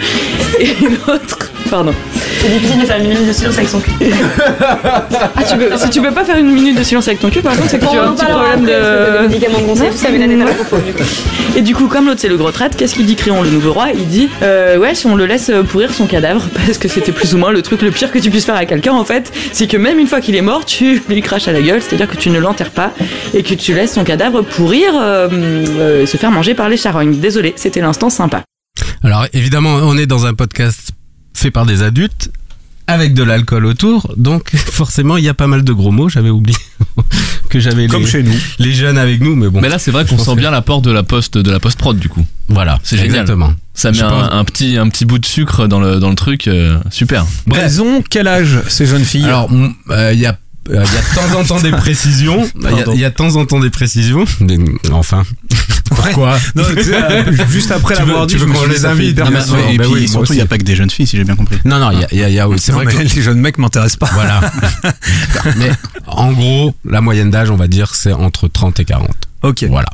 [0.58, 0.74] et
[1.06, 1.92] l'autre Pardon.
[2.40, 3.92] C'est difficile de faire une minute de silence avec son cul.
[4.60, 7.40] Ah, tu peux, si tu peux pas faire une minute de silence avec ton cul,
[7.40, 9.28] par contre, c'est que tu as un petit problème de.
[9.28, 10.76] médicaments de coup.
[11.56, 13.72] Et du coup, comme l'autre c'est le gros traître, qu'est-ce qu'il dit Créon, le nouveau
[13.72, 13.88] roi?
[13.94, 17.34] Il dit euh, Ouais, si on le laisse pourrir son cadavre, parce que c'était plus
[17.34, 19.66] ou moins le truc le pire que tu puisses faire à quelqu'un en fait, c'est
[19.66, 22.16] que même une fois qu'il est mort, tu lui craches à la gueule, c'est-à-dire que
[22.16, 22.92] tu ne l'enterres pas
[23.34, 26.76] et que tu laisses son cadavre pourrir euh, euh, et se faire manger par les
[26.76, 27.18] charognes.
[27.18, 28.42] Désolé, c'était l'instant sympa.
[29.02, 30.92] Alors évidemment, on est dans un podcast
[31.38, 32.30] fait par des adultes
[32.86, 36.08] avec de l'alcool autour, donc forcément il y a pas mal de gros mots.
[36.08, 36.56] J'avais oublié
[37.50, 38.32] que j'avais Comme les, chez nous.
[38.58, 39.60] les jeunes avec nous, mais bon.
[39.60, 41.98] Mais là, c'est vrai qu'on sent bien l'apport de la poste de la post prod
[41.98, 42.24] du coup.
[42.48, 43.10] Voilà, C'est génial.
[43.20, 43.52] Exactement.
[43.74, 46.14] Ça met un, pense- un petit un petit bout de sucre dans le dans le
[46.16, 47.26] truc, euh, super.
[47.46, 47.78] Bref.
[47.80, 49.24] Ont quel âge ces jeunes filles?
[49.26, 49.50] Alors,
[49.90, 50.38] euh, il y a
[50.70, 52.46] il y a de temps en temps des précisions.
[52.56, 54.24] Il y a- il y, a de temps en temps des précisions.
[54.92, 55.24] Enfin.
[55.88, 59.30] Pourquoi Non, tu sais, euh, juste après l'avoir dit, tu veux qu'on les invite Non,
[59.30, 59.54] mais- bizarre.
[59.56, 61.16] ouais, et bah puis oui, surtout, il n'y a pas que des jeunes filles, si
[61.16, 61.58] j'ai bien compris.
[61.64, 63.40] Non, non, il y a, il y a- a- c'est vrai mais que les jeunes
[63.40, 64.10] mecs m'intéressent pas.
[64.12, 64.40] voilà.
[65.56, 65.70] Mais
[66.06, 69.08] en gros, la moyenne d'âge, on va dire, c'est entre 30 et 40.
[69.42, 69.64] Ok.
[69.68, 69.88] Voilà.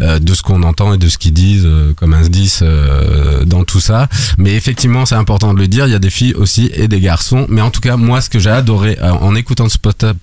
[0.00, 3.64] Euh, de ce qu'on entend et de ce qu'ils disent euh, comme indice euh, dans
[3.64, 4.08] tout ça.
[4.38, 7.00] Mais effectivement, c'est important de le dire, il y a des filles aussi et des
[7.00, 7.46] garçons.
[7.48, 10.14] Mais en tout cas, moi, ce que j'ai adoré euh, en écoutant ce podcast,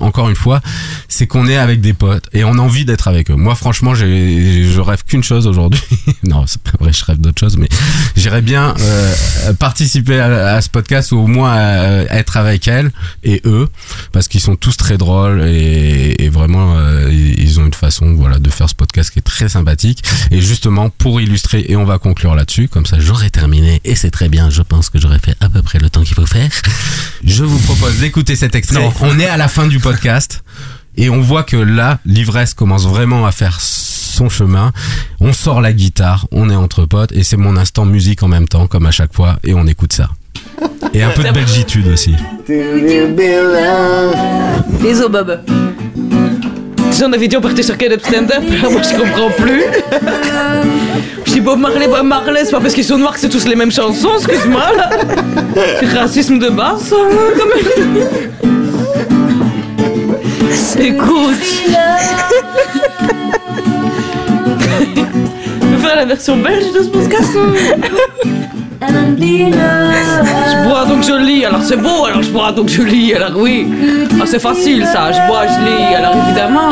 [0.00, 0.60] encore une fois,
[1.08, 3.34] c'est qu'on est avec des potes et on a envie d'être avec eux.
[3.36, 5.80] Moi, franchement, je rêve qu'une chose aujourd'hui.
[6.24, 7.68] non, c'est pas vrai, je rêve d'autre chose, mais
[8.16, 12.90] j'irais bien euh, participer à, à ce podcast ou au moins euh, être avec elles
[13.24, 13.68] et eux,
[14.12, 18.38] parce qu'ils sont tous très drôles et, et vraiment, euh, ils ont une façon, voilà,
[18.38, 20.02] de faire ce podcast qui est très sympathique.
[20.30, 24.10] Et justement, pour illustrer, et on va conclure là-dessus, comme ça, j'aurai terminé et c'est
[24.10, 24.50] très bien.
[24.50, 26.50] Je pense que j'aurai fait à peu près le temps qu'il faut faire.
[27.24, 28.80] Je vous propose d'écouter cet extrait.
[28.80, 28.92] Non.
[29.00, 30.44] On est à la fin du podcast.
[30.96, 34.72] Et on voit que là, l'ivresse commence vraiment à faire son chemin.
[35.20, 38.46] On sort la guitare, on est entre potes, et c'est mon instant musique en même
[38.48, 40.10] temps, comme à chaque fois, et on écoute ça.
[40.94, 42.14] Et un peu de belgitude aussi.
[44.80, 45.40] Désolé, Bob.
[46.90, 49.62] Si on avait dit on partait sur Caleb Stand-up, moi je comprends plus.
[51.26, 53.46] Je dis Bob Marley, Bob Marley, c'est pas parce qu'ils sont noirs que c'est tous
[53.46, 54.90] les mêmes chansons, excuse-moi là.
[56.00, 58.57] Racisme de base, quand même.
[60.80, 61.34] Écoute.
[65.60, 67.32] Je vais faire la version belge de ce podcast.
[70.50, 73.32] Je bois donc je lis, alors c'est beau, alors je bois donc je lis, alors
[73.36, 73.66] oui.
[74.20, 76.70] Ah, c'est facile ça, je bois, je lis, alors évidemment.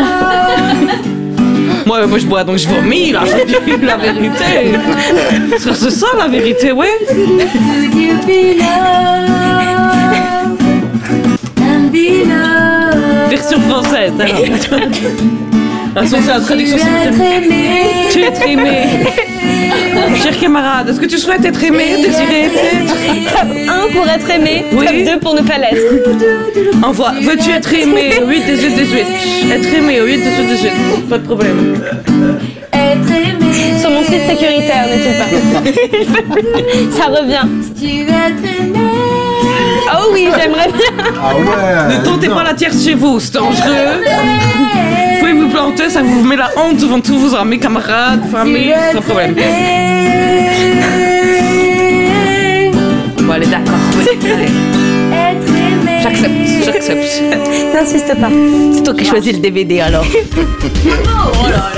[1.86, 4.78] Moi, moi je bois donc je vomis, là, je dis la vérité.
[5.58, 6.90] Ça, C'est ça la vérité, ouais.
[13.28, 14.42] Version française, alors.
[15.96, 17.48] Attention, c'est la traduction simultanée.
[18.12, 18.82] Tu es être aimé.
[20.22, 22.50] Cher camarade, est-ce que tu souhaites être aimé, désiré
[23.32, 24.84] Tape 1 pour être aimé, Oui.
[24.84, 26.84] tape 2 pour ne pas l'être.
[26.84, 28.10] Envoie, veux-tu être aimé?
[28.26, 28.98] 8, 18, 18.
[29.52, 31.08] Être aimé 8, 18, 18.
[31.08, 31.76] Pas de problème.
[33.80, 35.30] Sur mon site sécuritaire, n'est-il pas?
[36.96, 37.46] Ça revient.
[39.98, 41.04] Oh oui, j'aimerais bien.
[41.22, 44.02] Ah ouais Ne tentez pas la tierce chez vous, c'est dangereux.
[44.04, 48.74] Vous pouvez vous planter, ça vous met la honte devant tous vos amis, camarades, famille,
[48.92, 49.34] sans problème.
[53.18, 53.74] Bon, allez, d'accord.
[56.02, 57.22] J'accepte, j'accepte.
[57.74, 58.28] N'insiste pas.
[58.74, 60.04] C'est toi qui choisis le DVD alors.
[61.32, 61.70] Voilà.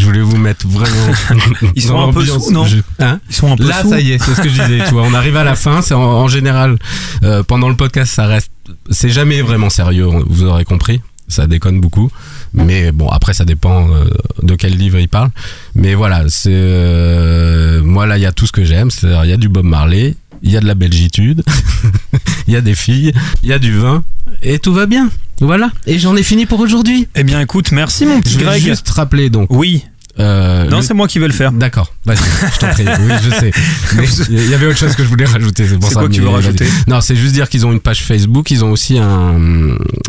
[0.00, 1.12] Je voulais vous mettre vraiment.
[1.76, 3.90] Ils sont un peu sous, non Je- Hein Ils sont un peu Là, sous.
[3.90, 4.84] ça y est, c'est ce que je disais.
[4.86, 5.82] Tu vois, on arrive à la fin.
[5.82, 6.76] C'est en, en général
[7.22, 8.50] euh, pendant le podcast, ça reste.
[8.90, 10.08] C'est jamais vraiment sérieux.
[10.26, 11.00] Vous aurez compris.
[11.28, 12.10] Ça déconne beaucoup.
[12.54, 14.04] Mais bon, après, ça dépend euh,
[14.42, 15.30] de quel livre il parle.
[15.76, 18.90] Mais voilà, c'est euh, moi là, il y a tout ce que j'aime.
[18.90, 21.44] C'est-à-dire, il y a du Bob Marley, il y a de la belgitude,
[22.48, 24.02] il y a des filles, il y a du vin,
[24.42, 25.08] et tout va bien.
[25.40, 25.70] Voilà.
[25.86, 27.08] Et j'en ai fini pour aujourd'hui.
[27.14, 28.62] Eh bien, écoute, merci mon petit Je vais Greg.
[28.62, 29.48] juste rappeler donc.
[29.50, 29.84] Oui.
[30.18, 31.50] euh, Non, le- c'est moi qui vais le faire.
[31.52, 32.18] D'accord, vas-y,
[32.54, 32.84] je t'en prie.
[32.84, 33.50] Oui, je sais.
[33.96, 35.66] Mais il y avait autre chose que je voulais rajouter.
[35.66, 36.00] C'est pour C'est ça.
[36.00, 38.50] quoi que tu veux rajouter Non, c'est juste dire qu'ils ont une page Facebook.
[38.50, 39.36] Ils ont aussi un,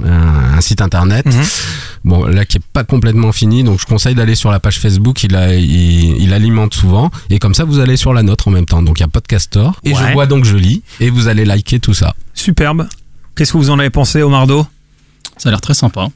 [0.06, 1.26] un, un site internet.
[1.26, 1.44] Mhm.
[2.04, 5.24] Bon, là qui est pas complètement fini, donc je conseille d'aller sur la page Facebook.
[5.24, 8.52] Il, a, il, il alimente souvent, et comme ça vous allez sur la nôtre en
[8.52, 8.82] même temps.
[8.82, 10.00] Donc il y a Podcaster et Ouais.
[10.08, 12.16] je bois donc je lis, et vous allez liker tout ça.
[12.34, 12.88] Superbe.
[13.36, 14.66] Qu'est-ce que vous en avez pensé, Omardo?
[15.42, 16.10] Ça a l'air très sympa.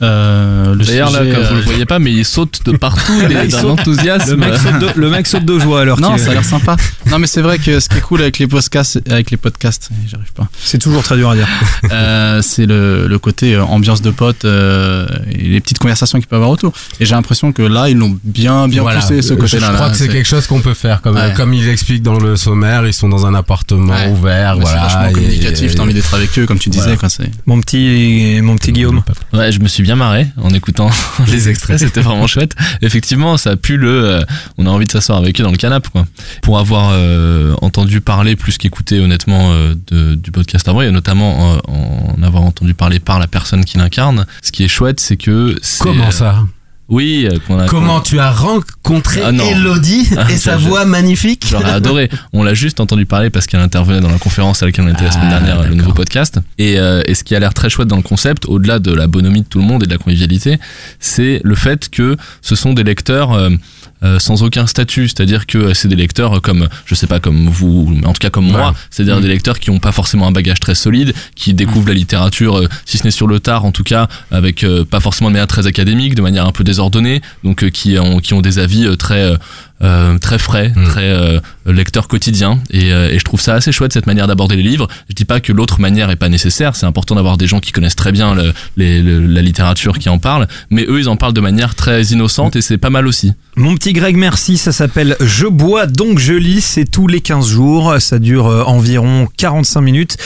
[0.00, 3.20] Euh, le D'ailleurs, là, comme vous euh, le voyez pas, mais il saute de partout,
[3.28, 4.30] il est d'un enthousiasme.
[4.30, 6.76] Le mec, saute de, le mec saute de joie alors Non, ça a l'air sympa.
[7.12, 9.90] Non, mais c'est vrai que ce qui est cool avec les podcasts, avec les podcasts,
[10.08, 10.48] j'arrive pas.
[10.64, 11.46] c'est toujours très dur à dire.
[11.92, 16.26] Euh, c'est le, le côté euh, ambiance de potes euh, et les petites conversations qu'il
[16.26, 16.72] peut y avoir autour.
[17.00, 19.00] Et j'ai l'impression que là, ils l'ont bien, bien Voilà.
[19.00, 19.66] poussé ce côté-là.
[19.68, 19.92] Je crois là.
[19.92, 21.02] que c'est quelque chose qu'on peut faire.
[21.02, 21.34] Comme, Ouais.
[21.36, 24.08] comme il explique dans le sommaire, ils sont dans un appartement Ouais.
[24.10, 24.56] ouvert.
[24.56, 25.74] Ouais, voilà, c'est vachement communicatif.
[25.74, 26.84] T'as envie d'être avec eux, comme tu disais.
[26.84, 26.96] Voilà.
[26.96, 27.30] Quoi, c'est...
[27.44, 29.02] Mon petit, mon petit Guillaume.
[29.34, 30.88] Ouais, je me suis bien marré en écoutant
[31.28, 32.54] les extraits, c'était vraiment chouette.
[32.80, 33.90] Effectivement, ça pue le.
[34.12, 34.20] euh,
[34.56, 36.06] on a envie de s'asseoir avec eux dans le canapé, quoi.
[36.42, 41.54] Pour avoir euh, entendu parler plus qu'écouter honnêtement euh, de- du podcast avant, et notamment
[41.54, 45.16] euh, en avoir entendu parler par la personne qui l'incarne, ce qui est chouette, c'est
[45.16, 45.56] que.
[45.80, 46.44] Comment ça
[46.88, 47.66] Oui, a.
[47.68, 49.30] Comment tu as rencontré Ah.
[49.30, 52.10] Elodie Ah, et sa voix magnifique J'aurais adoré.
[52.32, 55.04] On l'a juste entendu parler parce qu'elle intervenait dans la conférence à laquelle on était
[55.04, 56.38] la semaine Ah, dernière, le nouveau podcast.
[56.58, 59.06] Et, euh, et ce qui a l'air très chouette dans le concept, au-delà de la
[59.06, 60.58] bonhomie de tout le monde et de la convivialité,
[61.00, 63.50] c'est le fait que ce sont des lecteurs euh,
[64.02, 67.92] euh, sans aucun statut, c'est-à-dire que c'est des lecteurs comme, je sais pas, comme vous,
[67.94, 70.60] mais en tout cas comme moi, c'est-à-dire des lecteurs qui ont pas forcément un bagage
[70.60, 73.84] très solide, qui découvrent la littérature, euh, si ce n'est sur le tard, en tout
[73.84, 77.62] cas, avec euh, pas forcément de manière très académique, de manière un peu désordonnée, donc
[77.62, 79.36] euh, qui ont qui ont des avis euh, très
[79.82, 80.84] euh, très frais, Mm.
[80.84, 84.56] très euh, lecteur quotidien, et, euh, et je trouve ça assez chouette cette manière d'aborder
[84.56, 84.88] les livres.
[85.08, 87.72] Je dis pas que l'autre manière est pas nécessaire, c'est important d'avoir des gens qui
[87.72, 91.16] connaissent très bien le- les- le- la littérature qui en parlent, mais eux ils en
[91.16, 93.32] parlent de manière très innocente et c'est pas mal aussi.
[93.56, 94.56] Mon petit Greg, merci.
[94.56, 96.62] Ça s'appelle Je bois donc je lis.
[96.62, 97.94] C'est tous les 15 jours.
[98.00, 100.16] Ça dure euh, environ 45 minutes.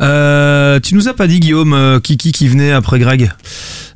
[0.00, 3.30] Euh, tu nous as pas dit, Guillaume, qui, qui, qui venait après Greg?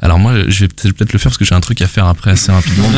[0.00, 2.30] Alors moi je vais peut-être le faire parce que j'ai un truc à faire après
[2.30, 2.88] assez rapidement.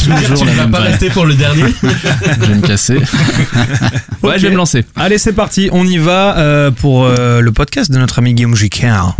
[0.28, 1.12] Toujours la même vibe.
[1.12, 2.98] pour le dernier je vais me casser.
[4.22, 4.84] Ouais, je vais me lancer.
[4.96, 5.68] Allez, c'est parti.
[5.72, 9.16] On y va euh, pour euh, le podcast de notre ami Guillaume Gicard.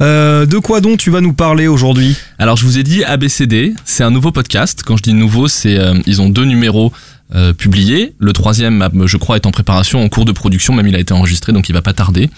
[0.00, 2.16] Euh, de quoi donc tu vas nous parler aujourd'hui?
[2.38, 4.82] Alors je vous ai dit ABCD, c'est un nouveau podcast.
[4.84, 6.92] Quand je dis nouveau, c'est euh, ils ont deux numéros
[7.34, 8.14] euh, publiés.
[8.18, 10.98] Le troisième, euh, je crois, est en préparation, en cours de production, même il a
[10.98, 12.30] été enregistré, donc il va pas tarder.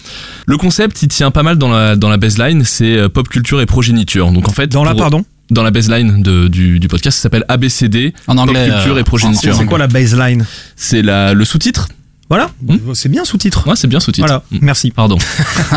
[0.46, 3.60] Le concept, il tient pas mal dans la dans la baseline, c'est euh, pop culture
[3.60, 4.30] et progéniture.
[4.32, 7.44] Donc en fait, Dans la pardon dans la baseline de, du, du podcast, ça s'appelle
[7.48, 8.66] ABCD, En anglais.
[8.66, 9.54] pop culture euh, et progéniture.
[9.54, 10.44] en- C'est quoi la baseline
[10.74, 11.88] C'est la le sous-titre.
[12.28, 12.92] Voilà, Hmm.
[12.94, 13.68] c'est bien sous-titre.
[13.68, 14.26] Ouais, c'est bien sous-titre.
[14.26, 14.58] Voilà, Hmm.
[14.60, 14.90] merci.
[14.90, 15.16] Pardon.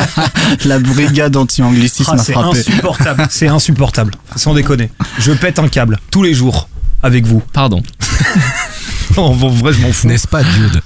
[0.65, 3.27] La brigade anti-anglicisme Ah, a c'est insupportable.
[3.29, 4.15] c'est insupportable.
[4.35, 4.89] Sans déconner.
[5.19, 6.67] Je pète un câble tous les jours
[7.03, 7.43] avec vous.
[7.53, 7.83] Pardon.
[9.29, 10.07] En vrai, je m'en fous.
[10.07, 10.81] N'est-ce pas, Dude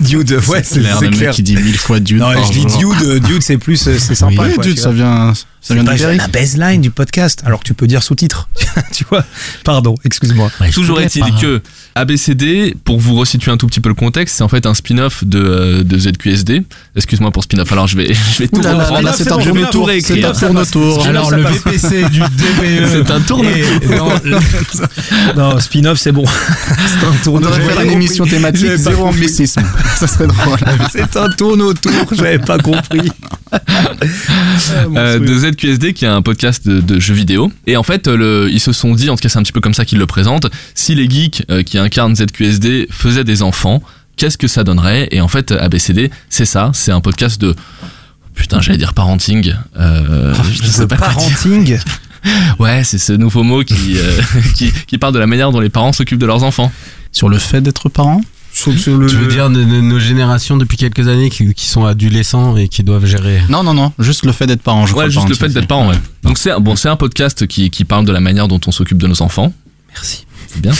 [0.00, 1.32] Dude, ouais, c'est L'air c'est de mec clair.
[1.34, 2.18] qui dit mille fois Dude.
[2.18, 2.66] Non, je dis.
[2.78, 4.42] Dude, euh, Dude, c'est plus, euh, c'est sympa.
[4.46, 6.18] Oui, quoi, Dude, ça vient, ça C'est vient périph'.
[6.18, 8.48] la baseline du podcast, alors que tu peux dire sous-titre.
[8.92, 9.24] tu vois
[9.64, 10.50] Pardon, excuse-moi.
[10.72, 11.60] Toujours est-il que
[11.94, 15.24] ABCD, pour vous resituer un tout petit peu le contexte, c'est en fait un spin-off
[15.24, 16.62] de, euh, de ZQSD.
[16.96, 19.02] Excuse-moi pour spin-off, alors je vais, je vais tout là là reprendre.
[19.02, 19.70] là, c'est c'est un je vais tourne-tour.
[19.72, 20.34] tout réécrire.
[20.36, 20.72] C'est un passe.
[21.06, 21.42] Alors, le.
[21.42, 22.86] VPC du DBE.
[22.88, 23.18] C'est un
[24.22, 26.24] le- Non, spin-off, c'est bon.
[26.26, 29.62] c'est un On tourne devrait faire une émission thématique zéro anglicisme.
[29.96, 30.58] Ça serait drôle.
[30.92, 33.10] C'est un tourne autour, j'avais pas compris.
[34.96, 38.16] Euh, de ZQSD qui est un podcast de, de jeux vidéo et en fait euh,
[38.16, 39.98] le, ils se sont dit en tout cas c'est un petit peu comme ça qu'ils
[39.98, 43.82] le présentent si les geeks euh, qui incarnent ZQSD faisaient des enfants
[44.16, 45.08] qu'est-ce que ça donnerait?
[45.12, 47.54] Et en fait ABCD c'est ça c'est un podcast de
[48.34, 51.16] putain j'allais dire parenting euh, je sais pas quoi dire.
[51.16, 51.78] parenting?
[52.58, 54.20] ouais c'est ce nouveau mot qui, euh,
[54.56, 56.70] qui qui parle de la manière dont les parents s'occupent de leurs enfants
[57.12, 58.20] Sur le fait d'être parent
[58.52, 61.66] Sur- sur le- Tu veux dire de, de nos générations depuis quelques années qui, qui
[61.66, 63.92] sont adolescents et qui doivent gérer Non, non, non.
[63.98, 64.86] Juste le fait d'être parent.
[64.86, 66.96] Je crois, ouais juste le fait d'être parent ouais donc c'est un- bon c'est un
[66.96, 69.52] podcast qui qui parle de la manière dont on s'occupe de nos enfants
[69.94, 70.26] Merci.
[70.48, 70.72] c'est bien.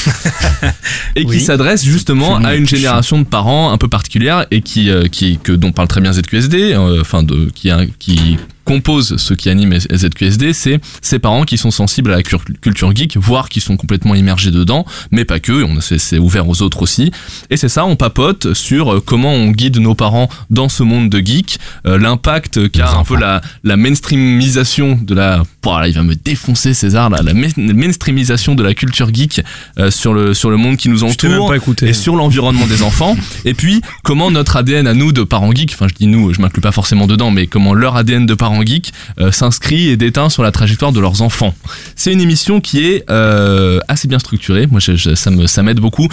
[1.16, 5.06] et qui s'adresse justement à une génération de parents un peu particulière et qui, euh,
[5.08, 8.36] qui que dont parle très bien ZQSD, euh, enfin de qui a- qui
[8.68, 13.16] compose ce qui anime ZQSD, c'est ces parents qui sont sensibles à la culture geek,
[13.16, 17.10] voire qui sont complètement immergés dedans, mais pas que, on c'est ouvert aux autres aussi.
[17.48, 21.08] Et c'est ça, on papote sur euh, comment on guide nos parents dans ce monde
[21.08, 26.02] de geek, euh, l'impact qu'a un peu la, la mainstreamisation de la, Pouah, il va
[26.02, 29.42] me défoncer César, là, la main- mainstreamisation de la culture geek
[29.78, 31.48] euh, sur le sur le monde qui nous entoure
[31.88, 33.16] et sur l'environnement des enfants.
[33.44, 36.40] Et puis, comment notre ADN à nous de parents geeks, enfin je dis nous, je
[36.42, 40.28] m'inclus pas forcément dedans, mais comment leur ADN de parents geeks euh, s'inscrit et déteint
[40.28, 41.54] sur la trajectoire de leurs enfants.
[41.96, 44.66] C'est une émission qui est euh, assez bien structurée.
[44.66, 46.08] Moi, ça m'aide beaucoup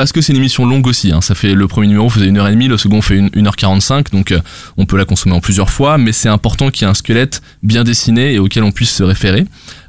[0.00, 1.12] parce que c'est une émission longue aussi.
[1.12, 1.20] Hein.
[1.20, 4.10] Ça fait le premier numéro faisait une heure et demie, le second fait une, 1h45,
[4.12, 4.40] donc euh,
[4.78, 5.98] on peut la consommer en plusieurs fois.
[5.98, 9.02] Mais c'est important qu'il y ait un squelette bien dessiné et auquel on puisse se
[9.02, 9.44] référer.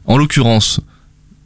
[0.06, 0.82] En l'occurrence,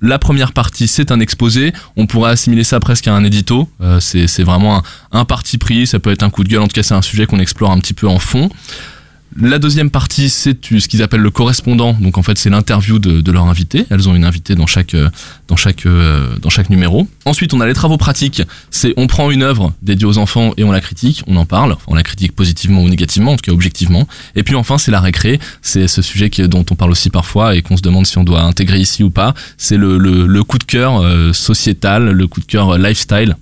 [0.01, 1.73] la première partie, c'est un exposé.
[1.95, 3.69] On pourrait assimiler ça presque à un édito.
[3.81, 5.85] Euh, c'est vraiment un parti pris.
[5.85, 6.61] Ça peut être un coup de gueule.
[6.61, 8.49] En tout cas, c'est un sujet qu'on explore un petit peu en fond.
[9.37, 11.91] La deuxième partie, c'est ce qu'ils appellent le correspondant.
[11.93, 13.85] Donc en fait, c'est l'interview de, de leur invité.
[13.89, 15.09] Elles ont une invitée dans chaque euh,
[15.49, 17.05] dans chaque euh, dans chaque numéro.
[17.25, 18.43] Ensuite, on a les travaux pratiques.
[18.71, 21.75] C'est on prend une œuvre dédiée aux enfants et on la critique, on en parle,
[21.87, 24.07] on la critique positivement ou négativement, en tout cas objectivement.
[24.37, 25.39] Et puis enfin, c'est la récré.
[25.61, 28.23] C'est ce sujet qui, dont on parle aussi parfois et qu'on se demande si on
[28.23, 29.33] doit intégrer ici ou pas.
[29.57, 33.35] C'est le, le, le coup de cœur euh, sociétal, le coup de cœur euh, lifestyle.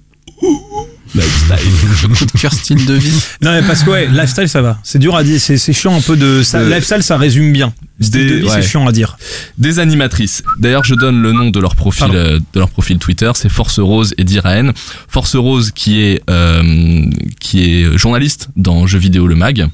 [1.16, 2.10] Lifestyle.
[2.18, 3.14] Coup de cœur style de vie.
[3.42, 4.80] Non, mais parce que ouais, lifestyle ça va.
[4.84, 6.42] C'est dur à dire, c'est c'est chiant un peu de.
[6.44, 7.74] Ça, Euh, lifestyle ça résume bien.
[8.00, 8.50] Style de vie, ouais.
[8.50, 9.18] c'est chiant à dire.
[9.58, 10.44] des animatrices.
[10.60, 13.32] D'ailleurs, je donne le nom de leur profil, euh, de leur profil Twitter.
[13.36, 14.72] C'est Force Rose et Diraen.
[15.08, 17.06] Force Rose qui est euh,
[17.40, 19.68] qui est journaliste dans Jeux vidéo le mag.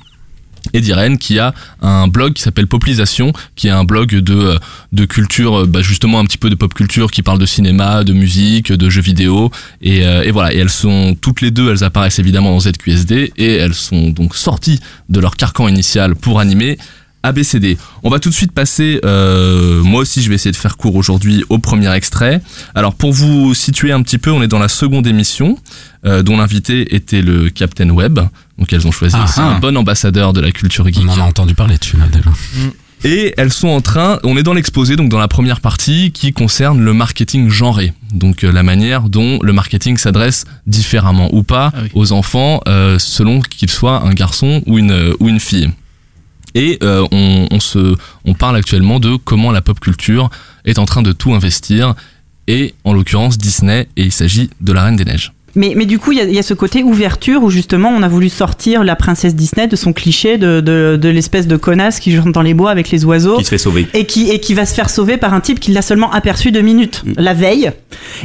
[0.73, 4.57] Et Diraen qui a un blog qui s'appelle Poplisation, qui est un blog de euh,
[4.91, 8.03] de culture, euh, bah, justement un petit peu de pop culture, qui parle de cinéma,
[8.03, 9.51] de musique, de jeux vidéo,
[9.81, 10.53] et, euh, voilà.
[10.53, 14.35] Et elles sont toutes les deux, elles apparaissent évidemment dans ZQSD, et elles sont donc
[14.35, 14.79] sorties
[15.09, 16.77] de leur carcan initial pour animer
[17.21, 17.77] ABCD.
[18.03, 21.43] On va tout de suite passer, moi aussi je vais essayer de faire court aujourd'hui
[21.49, 22.41] au premier extrait.
[22.75, 25.57] Alors pour vous situer un petit peu, on est dans la seconde émission,
[26.05, 28.21] dont l'invité était le Captain Web.
[28.59, 29.55] Donc elles ont choisi Ah, aussi ah.
[29.55, 31.03] un bon ambassadeur de la culture geek.
[31.05, 32.29] On en a entendu parler dessus là déjà.
[33.05, 36.33] Et elles sont en train, on est dans l'exposé, donc dans la première partie qui
[36.33, 37.93] concerne le marketing genré.
[38.13, 41.89] Donc euh, la manière dont le marketing s'adresse différemment ou pas Ah oui.
[41.93, 45.69] aux enfants euh, selon qu'il soit un garçon ou une, ou une fille.
[46.55, 47.95] Et euh, on, on, se,
[48.25, 50.29] on parle actuellement de comment la pop culture
[50.65, 51.93] est en train de tout investir.
[52.47, 55.31] Et en l'occurrence Disney, et il s'agit de la Reine des Neiges.
[55.59, 57.89] Mais, mais du coup, il y, a- il y a ce côté ouverture où justement
[57.89, 61.57] on a voulu sortir la princesse Disney de son cliché de, de, de l'espèce de
[61.57, 63.35] connasse qui chante dans les bois avec les oiseaux.
[63.37, 63.85] Qui se fait sauver.
[63.93, 66.51] Et qui, et qui va se faire sauver par un type qui l'a seulement aperçu
[66.53, 67.71] deux minutes la veille.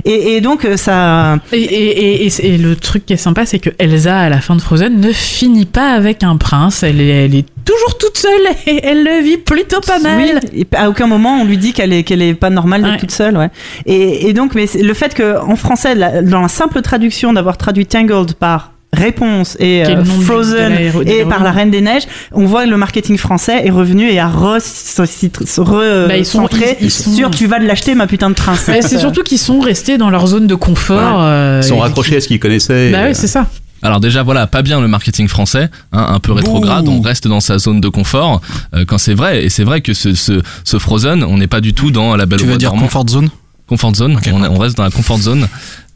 [0.04, 1.38] Et, et donc euh, ça.
[1.52, 4.40] Et, et, et, et- et le truc qui est sympa, c'est que Elsa, à la
[4.40, 6.84] fin de Frozen, ne finit pas avec un prince.
[6.84, 10.40] Elle est, elle est toujours toute seule et elle le vit plutôt pas mal.
[10.53, 12.92] Oui, et à aucun moment on lui dit qu'elle est, qu'elle est pas normale d'être
[12.92, 12.98] Ouais.
[12.98, 13.37] toute seule.
[13.37, 13.48] Ouais.
[13.87, 17.33] Et, et donc, mais c'est- le fait que en français, la- dans la simple traduction
[17.33, 21.81] d'avoir traduit Tangled par réponse et euh, de Frozen de et par la Reine des
[21.81, 26.46] Neiges, on voit que le marketing français est revenu et a re-centré Bah, ils sont-
[26.53, 28.35] ils- ils sont- sur tu vas l'acheter ma putain de.
[28.68, 31.18] Ouais, c'est surtout qu'ils sont restés dans leur zone de confort.
[31.22, 32.90] euh, Ils sont raccrochés à ce qu'ils connaissaient.
[32.92, 33.46] Bah oui, c'est ça.
[33.84, 37.40] Alors déjà voilà, pas bien le marketing français, hein, un peu rétrograde, on reste dans
[37.40, 38.40] sa zone de confort
[38.74, 41.60] euh, quand c'est vrai et c'est vrai que ce, ce, ce Frozen, on n'est pas
[41.60, 42.82] du tout dans la belle Tu veux dire dormant.
[42.86, 43.28] comfort zone?
[43.68, 45.46] Comfort zone, on, est- on reste dans la comfort zone.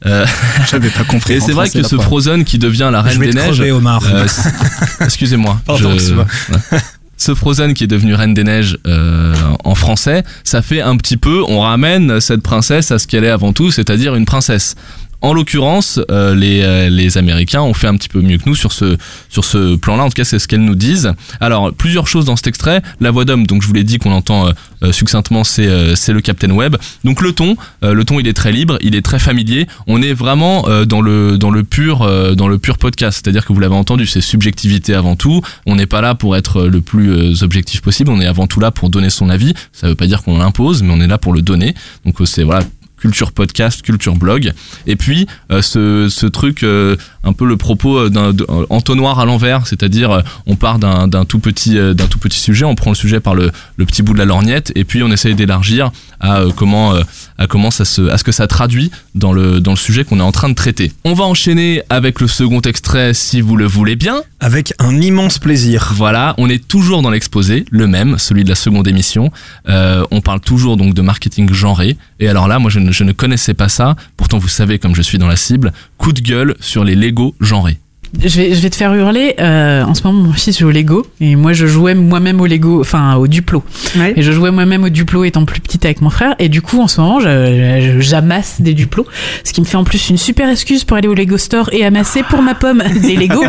[0.07, 0.24] Euh,
[0.70, 1.35] J'avais pas compris.
[1.35, 1.96] et c'est vrai que ce.
[1.96, 3.61] Frozen qui devient la Je reine vais des te neiges.
[3.61, 4.27] euh,
[5.01, 5.61] Excusez-moi.
[5.66, 6.27] Pardon, je- excuse-moi.
[6.72, 6.79] ouais.
[7.16, 11.16] Ce Frozen qui est devenu Reine des Neiges euh, en français, ça fait un petit
[11.16, 14.77] peu, on ramène cette princesse à ce qu'elle est avant tout, c'est-à-dire une princesse.
[15.21, 18.55] En l'occurrence, euh, les, euh, les Américains ont fait un petit peu mieux que nous
[18.55, 18.97] sur ce,
[19.29, 20.05] sur ce plan-là.
[20.05, 21.13] En tout cas, c'est ce qu'elles nous disent.
[21.41, 22.83] Alors, plusieurs choses dans cet extrait.
[23.01, 24.53] La voix d'homme, donc je vous l'ai dit qu'on entend euh,
[24.83, 26.77] euh, succinctement, c'est euh, le Captain Web.
[27.05, 29.67] Donc le ton, euh, le ton, il est très libre, il est très familier.
[29.87, 32.01] On est vraiment dans le dans le pur
[32.37, 33.21] dans le pur podcast.
[33.23, 35.43] C'est-à-dire que vous l'avez entendu, c'est subjectivité avant tout.
[35.67, 38.11] On n'est pas là pour être le plus objectif possible.
[38.11, 39.55] On est avant tout là pour donner son avis.
[39.73, 41.75] Ça veut pas dire qu'on l'impose, mais on est là pour le donner.
[42.05, 42.63] Donc c'est voilà
[43.01, 44.53] culture podcast, culture blog,
[44.87, 48.33] et puis euh, ce, ce truc, euh, un peu le propos euh, d'un
[48.71, 52.91] entonnoir à l'envers, c'est-à-dire on part d'un tout petit d'un tout petit sujet, on prend
[52.91, 55.91] le sujet par le, le petit bout de la lorgnette, et puis on essaye d'élargir
[56.21, 56.95] à euh, comment
[57.39, 60.19] à comment ça se à ce que ça traduit dans le dans le sujet qu'on
[60.19, 60.93] est en train de traiter.
[61.05, 64.23] On va enchaîner avec le second extrait si vous le voulez bien.
[64.41, 65.93] Avec un immense plaisir.
[65.95, 69.33] Voilà, on est toujours dans l'exposé, le même, celui de la seconde émission.
[69.67, 71.97] On parle toujours donc de marketing genré.
[72.21, 73.96] Et alors là, moi, je ne, je ne connaissais pas ça.
[74.16, 77.35] Pourtant, vous savez, comme je suis dans la cible, coup de gueule sur les Lego
[77.40, 77.79] genrés.
[78.24, 79.35] Je vais, je vais te faire hurler.
[79.38, 82.46] euh, en ce moment, mon fils joue au Lego et moi, je jouais moi-même au
[82.46, 83.62] Lego, enfin au Duplo.
[83.98, 84.14] Ouais.
[84.16, 86.35] Et je jouais moi-même au Duplo étant plus petite avec mon frère.
[86.38, 89.05] Et du coup, en ce moment, je- je- j'amasse des Duplos,
[89.44, 91.85] ce qui me fait en plus une super excuse pour aller au Lego Store et
[91.85, 93.44] amasser pour ma pomme des Lego.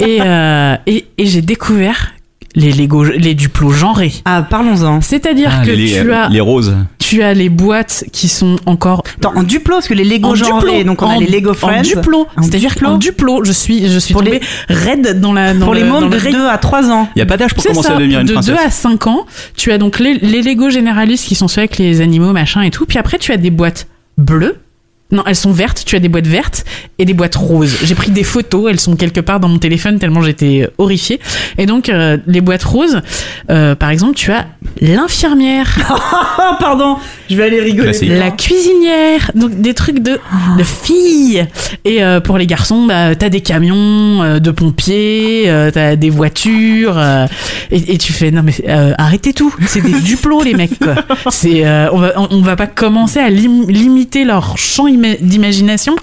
[0.00, 2.12] et euh, et, et j'ai découvert
[2.54, 4.12] les Lego, les Duplos genrés.
[4.26, 5.00] Ah, parlons-en.
[5.02, 6.74] C'est-à-dire Ah, que les, tu as les roses.
[7.08, 10.34] Tu as les boîtes qui sont encore Attends, en Duplo, parce que les Lego en
[10.34, 11.78] genrés, Duplo, donc on en- a les Lego Friends.
[11.78, 12.88] En Duplo, c'est-à-dire Duplo.
[12.90, 15.86] en Duplo, je suis, je suis Pour tombée raide dans la dans Pour le- les
[15.86, 16.38] dans mômes le de rayon.
[16.38, 17.08] 2 à 3 ans.
[17.14, 18.54] Il n'y a pas d'âge pour commencer ça, à devenir une de princesse.
[18.54, 21.78] 2 à 5 ans, tu as donc les, les Lego généralistes qui sont ceux avec
[21.78, 22.86] les animaux, machin et tout.
[22.86, 23.86] Puis après, tu as des boîtes
[24.18, 24.56] bleues
[25.12, 25.84] Non, elles sont vertes.
[25.86, 26.64] Tu as des boîtes vertes
[26.98, 27.76] et des boîtes roses.
[27.84, 28.66] J'ai pris des photos.
[28.70, 31.20] Elles sont quelque part dans mon téléphone tellement j'étais horrifiée.
[31.58, 33.00] Et donc, euh, les boîtes roses,
[33.50, 34.46] euh, par exemple, tu as
[34.80, 35.76] l'infirmière,
[36.60, 36.96] Pardon,
[37.30, 37.92] je vais aller rigoler.
[38.08, 40.18] la cuisinière, donc des trucs de,
[40.58, 41.46] de filles.
[41.84, 46.10] Et euh, pour les garçons, bah, t'as des camions euh, de pompiers, euh, t'as des
[46.10, 46.98] voitures.
[46.98, 47.26] euh,
[47.70, 49.54] et, et tu fais, non mais euh, arrêtez tout.
[49.66, 50.78] C'est des duplos les mecs.
[50.78, 50.94] Quoi.
[51.30, 54.86] C'est, euh, on va, on, on va pas commencer à lim- limiter leur champ
[55.20, 55.96] d'imagination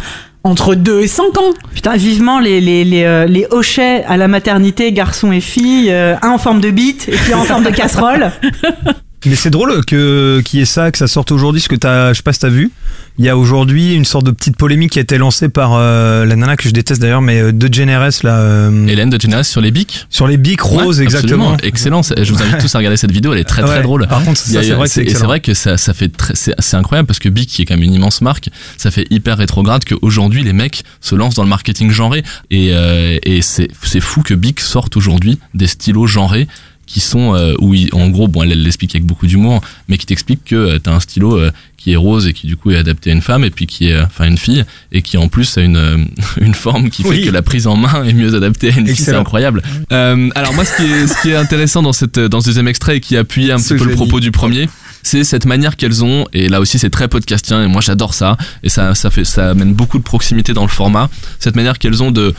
[0.44, 1.54] entre 2 et 5 ans.
[1.74, 6.16] Putain, vivement les, les, les, euh, les hochets à la maternité, garçons et filles, euh,
[6.22, 8.32] un en forme de bite et puis un en forme de casserole.
[9.26, 12.10] Mais c'est drôle que qu'il y ait ça, que ça sorte aujourd'hui, parce que t'as,
[12.14, 12.72] je sais pas si t'as vu,
[13.18, 16.26] il y a aujourd'hui une sorte de petite polémique qui a été lancée par euh,
[16.26, 18.38] la nana que je déteste d'ailleurs, mais euh, de Generes là.
[18.40, 20.06] euh, Hélène de sur les bics.
[20.10, 21.54] Sur les bics roses, Ouais, exactement.
[21.54, 21.58] absolument.
[21.70, 22.02] Excellent.
[22.04, 23.34] Je vous invite tous à regarder cette vidéo.
[23.34, 23.82] Elle est très très Ouais.
[23.82, 24.08] drôle.
[24.08, 25.78] Par contre, ça, Il y a- c'est vrai que c'est et c'est vrai que ça,
[25.78, 28.22] ça fait très, c'est, c'est incroyable parce que Bic, qui est quand même une immense
[28.22, 32.72] marque, ça fait hyper rétrograde qu'aujourd'hui les mecs se lancent dans le marketing genré et,
[32.74, 36.48] euh, et c'est, c'est fou que Bic sorte aujourd'hui des stylos genrés
[36.86, 40.06] qui sont euh, où il- en gros bon elle l'explique avec beaucoup d'humour mais qui
[40.06, 42.78] t'explique que euh, t'as un stylo euh, qui est rose et qui du coup est
[42.78, 45.28] adapté à une femme et puis qui est euh, enfin une fille et qui en
[45.30, 45.98] plus a une euh,
[46.42, 47.26] une forme qui fait Oui.
[47.26, 49.62] que la prise en main est mieux adaptée à une fille c'est incroyable.
[49.92, 52.68] Euh, alors moi ce qui est ce qui est intéressant dans cette dans ce deuxième
[52.68, 54.70] extrait et qui appuie un Ce petit peu le propos du premier
[55.06, 58.38] c'est cette manière qu'elles ont et là aussi c'est très podcastien et moi j'adore ça
[58.64, 62.02] et ça ça fait ça amène beaucoup de proximité dans le format cette manière qu'elles
[62.04, 62.34] ont de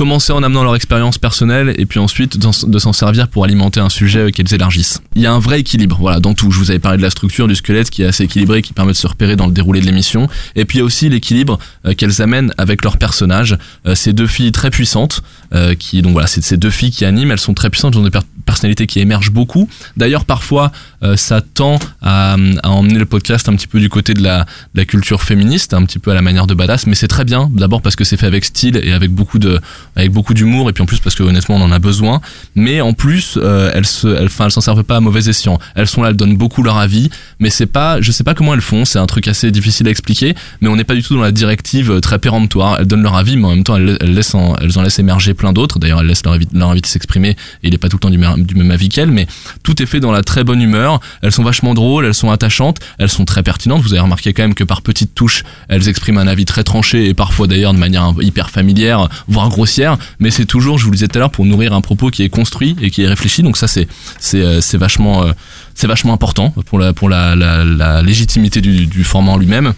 [0.00, 3.90] commencer en amenant leur expérience personnelle et puis ensuite de s'en servir pour alimenter un
[3.90, 5.02] sujet qu'elles élargissent.
[5.14, 6.50] Il y a un vrai équilibre, voilà, dans tout.
[6.50, 8.92] Je vous avais parlé de la structure du squelette qui est assez équilibré, qui permet
[8.92, 10.26] de se repérer dans le déroulé de l'émission.
[10.56, 13.58] Et puis il y a aussi l'équilibre euh, qu'elles amènent avec leurs personnages.
[13.86, 15.22] Euh, ces deux filles très puissantes,
[15.54, 17.32] euh, qui donc voilà, c'est ces deux filles qui animent.
[17.32, 19.68] Elles sont très puissantes, elles ont des per- personnalités qui émergent beaucoup.
[19.98, 24.14] D'ailleurs, parfois, euh, ça tend à, à emmener le podcast un petit peu du côté
[24.14, 26.94] de la, de la culture féministe, un petit peu à la manière de badass, mais
[26.94, 27.50] c'est très bien.
[27.52, 29.60] D'abord parce que c'est fait avec style et avec beaucoup de,
[29.96, 32.20] avec beaucoup d'humour, et puis en plus parce que honnêtement on en a besoin.
[32.54, 35.58] Mais en plus, euh, elles se, enfin, elles s'en servent pas à mauvais escient.
[35.74, 38.54] Elles sont là, elles donnent beaucoup leur avis, mais c'est pas, je sais pas comment
[38.54, 38.84] elles font.
[38.84, 41.32] C'est un truc assez difficile à expliquer, mais on n'est pas du tout dans la
[41.32, 42.76] directive euh, très péremptoire.
[42.78, 45.34] Elles donnent leur avis, mais en même temps elles, laissent, en, elles en laissent émerger
[45.34, 45.78] plein d'autres.
[45.78, 47.36] D'ailleurs, elles laissent leur, leur s'exprimer, et
[47.68, 49.26] il est pas tout le temps du, du même avis qu'elles, mais
[49.62, 51.00] tout est fait dans la très bonne humeur.
[51.22, 53.82] Elles sont vachement drôles, elles sont attachantes, elles sont très pertinentes.
[53.82, 57.08] Vous avez remarqué quand même que par petites touches, elles expriment un avis très tranché
[57.08, 59.79] et parfois d'ailleurs de manière hyper familière, voire grossière.
[60.18, 62.22] Mais c'est toujours, je vous le disais tout à l'heure, pour nourrir un propos qui
[62.22, 63.42] est construit et qui est réfléchi.
[63.42, 63.88] Donc ça, c'est
[64.18, 65.32] c'est euh, c'est vachement euh,
[65.74, 69.72] c'est vachement important pour la pour la la, la légitimité du, du format en lui-même.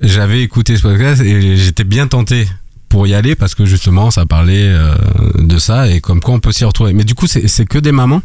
[0.00, 2.48] J'avais écouté ce podcast et j'étais bien tenté
[2.88, 4.94] pour y aller parce que justement ça parlait euh,
[5.38, 6.92] de ça et comme quoi on peut s'y retrouver.
[6.92, 8.22] Mais du coup c'est c'est que des mamans?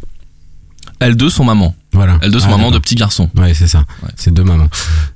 [0.99, 1.75] Elles deux sont mamans.
[1.95, 2.17] Voilà.
[2.21, 3.29] Elles deux sont Ah, mamans de petits garçons.
[3.36, 3.84] Ouais, c'est ça.
[4.15, 4.67] C'est deux mamans.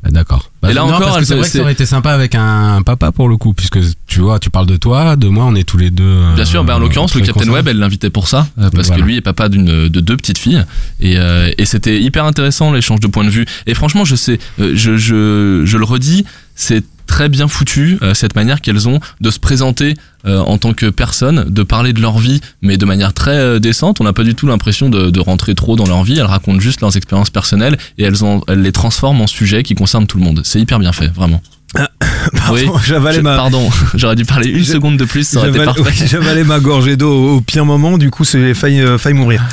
[0.04, 0.50] Ah, D'accord.
[0.68, 2.36] Et là non, encore, parce que elles- c'est vrai que ça aurait été sympa avec
[2.36, 5.56] un papa pour le coup, puisque tu vois, tu parles de toi, de moi, on
[5.56, 6.04] est tous les deux.
[6.04, 7.50] euh, Bien sûr, bah en l'occurrence, le Captain.
[7.50, 9.02] Web, elle l'invitait pour ça, euh, parce Voilà.
[9.02, 10.64] que lui est papa d'une de deux petites filles,
[11.00, 13.46] et, euh, et c'était hyper intéressant l'échange de points de vue.
[13.68, 16.26] Et franchement, je sais, euh, je, je, je le redis,
[16.60, 19.96] c'est très bien foutu euh, cette manière qu'elles ont de se présenter
[20.26, 23.60] euh, en tant que personne, de parler de leur vie, mais de manière très euh,
[23.60, 24.00] décente.
[24.00, 26.20] On n'a pas du tout l'impression de, rentrer trop dans leur vie.
[26.20, 29.74] Elles racontent juste leurs expériences personnelles et elles, ont, elles les transforment en sujets qui
[29.74, 30.42] concernent tout le monde.
[30.44, 31.42] C'est hyper bien fait, vraiment.
[32.36, 35.50] Pardon, j'avalais je- ma- Pardon, j'aurais dû parler une Je- seconde de plus, ça aurait
[35.50, 35.82] été parfait.
[35.86, 39.44] oui, J'avalais ma gorgée d'eau au, pire moment, du coup, j'ai failli, euh, failli mourir.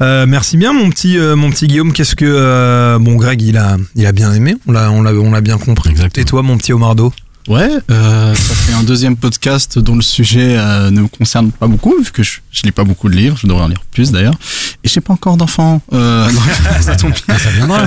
[0.00, 1.92] Euh, merci bien, mon petit, euh, mon petit Guillaume.
[1.92, 4.56] Qu'est-ce que euh, bon, Greg, il a, il a bien aimé.
[4.66, 5.94] On l'a, on l'a, on l'a bien compris.
[6.16, 7.12] Et toi, mon petit Omardo?
[7.48, 11.66] Ouais, euh, ça fait un deuxième podcast dont le sujet euh, ne me concerne pas
[11.68, 14.10] beaucoup, vu que je, je lis pas beaucoup de livres, je devrais en lire plus
[14.10, 14.34] d'ailleurs,
[14.82, 15.80] et j'ai pas encore d'enfants.
[15.92, 16.28] Euh,
[16.80, 17.38] ça tombe bien.
[17.46, 17.86] Ça viendra.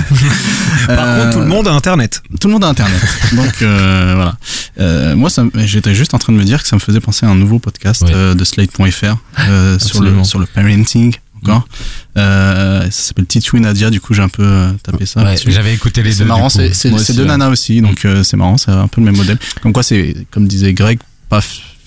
[0.86, 2.22] Par contre, tout le monde a Internet.
[2.40, 3.00] Tout le monde a Internet.
[3.32, 4.36] Donc euh, voilà.
[4.78, 7.28] Euh, moi, j'étais juste en train de me dire que ça me faisait penser à
[7.28, 9.16] un nouveau podcast euh, de Slate.fr
[9.48, 11.14] euh, sur le sur le parenting.
[11.42, 11.66] Encore.
[12.16, 13.90] Euh, ça s'appelle Titu et Nadia.
[13.90, 15.22] Du coup, j'ai un peu euh, tapé ça.
[15.22, 15.36] Ouais.
[15.46, 16.24] J'avais écouté les deux.
[16.24, 19.06] marrant, c'est Moi c'est deux nanas aussi, donc euh, c'est marrant, c'est un peu le
[19.06, 19.38] même modèle.
[19.62, 20.98] Comme quoi, c'est comme disait Greg,
[21.28, 21.40] pas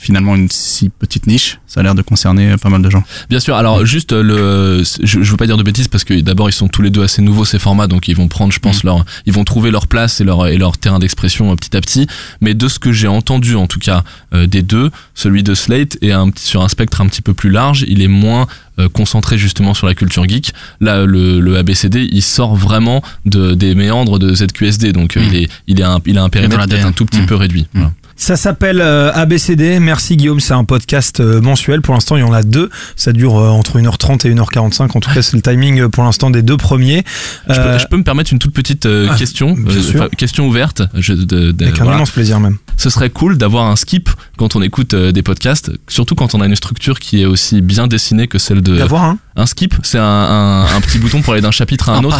[0.04, 1.60] finalement une si petite niche.
[1.66, 3.04] Ça a l'air de concerner euh, pas mal de gens.
[3.30, 3.56] Bien sûr.
[3.56, 6.54] Alors juste euh, le, je, je veux pas dire de bêtises parce que d'abord ils
[6.54, 9.06] sont tous les deux assez nouveaux ces formats, donc ils vont prendre, je pense, leur,
[9.26, 12.06] ils vont trouver leur place et leur et leur terrain d'expression euh, petit à petit.
[12.42, 15.98] Mais de ce que j'ai entendu, en tout cas euh, des deux, celui de Slate
[16.02, 17.86] est un petit- sur un spectre un petit peu plus large.
[17.88, 18.48] Il est moins
[18.80, 20.54] euh, concentré justement sur la culture geek.
[20.82, 25.28] Là, le, le ABCD, il sort vraiment de, des méandres de ZQSD, donc euh, Mm.
[25.32, 27.26] il est, il est un, il a un périmètre peut-être un tout petit Mm.
[27.28, 27.68] peu réduit.
[27.74, 27.92] Voilà.
[28.16, 29.80] Ça s'appelle euh, ABCD.
[29.80, 31.82] Merci Guillaume, c'est un podcast euh, mensuel.
[31.82, 32.70] Pour l'instant, il y en a deux.
[32.96, 34.84] Ça dure euh, entre 1h30 et 1h45.
[34.96, 37.04] En tout cas, c'est le timing euh, pour l'instant des deux premiers.
[37.50, 40.84] Je peux, je peux me permettre une toute petite euh, ah, question, euh, question ouverte.
[40.96, 41.98] Je, de, de- avec un voilà.
[41.98, 42.58] immense plaisir même.
[42.78, 46.42] Ce serait cool d'avoir un skip quand on écoute euh, des podcasts, surtout quand on
[46.42, 48.78] a une structure qui est aussi bien dessinée que celle de.
[48.78, 51.94] D'avoir un Un skip, c'est un, un, un petit bouton pour aller d'un chapitre à
[51.94, 52.20] un, Un autre.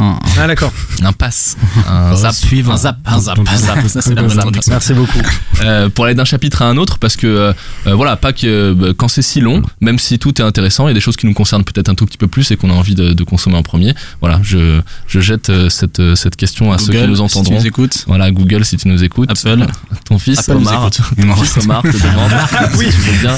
[0.00, 0.72] Un- Ah d'accord.
[1.02, 2.72] Un pass, un zap, suivre.
[2.72, 3.86] un zap, Un zap, un zap.
[3.88, 4.72] Ça, c'est la bonne traduction.
[4.72, 5.20] Merci beaucoup.
[5.62, 7.52] Euh, pour aller d'un chapitre à un autre parce que euh,
[7.86, 10.90] euh, voilà pas que bah, quand c'est si long même si tout est intéressant il
[10.90, 12.70] y a des choses qui nous concernent peut-être un tout petit peu plus et qu'on
[12.70, 16.36] a envie de, de consommer en premier voilà je, je jette euh, cette, euh, cette
[16.36, 18.04] question à ceux qui Google, nous si entendront tu nous écoutes.
[18.06, 19.66] voilà Google si tu nous écoutes Apple.
[20.08, 22.32] ton fils Apple Omar ton fils Omar te demande
[22.78, 22.86] Oui.
[22.90, 23.36] si tu veux bien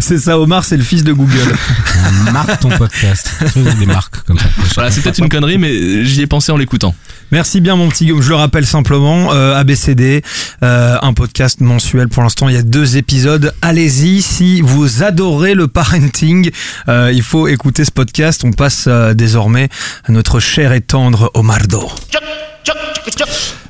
[0.00, 1.56] C'est ça, Omar, c'est le fils de Google.
[2.32, 3.30] Marque ton podcast.
[3.80, 4.46] Des marques comme ça.
[4.76, 6.94] voilà c'est peut-être une connerie mais j'y ai pensé en l'écoutant.
[7.30, 10.22] Merci bien mon petit Guillaume, je le rappelle simplement, euh, ABCD,
[10.62, 15.54] euh, un podcast mensuel pour l'instant, il y a deux épisodes, allez-y, si vous adorez
[15.54, 16.50] le parenting,
[16.88, 19.68] euh, il faut écouter ce podcast, on passe euh, désormais
[20.04, 21.90] à notre cher et tendre Omardo.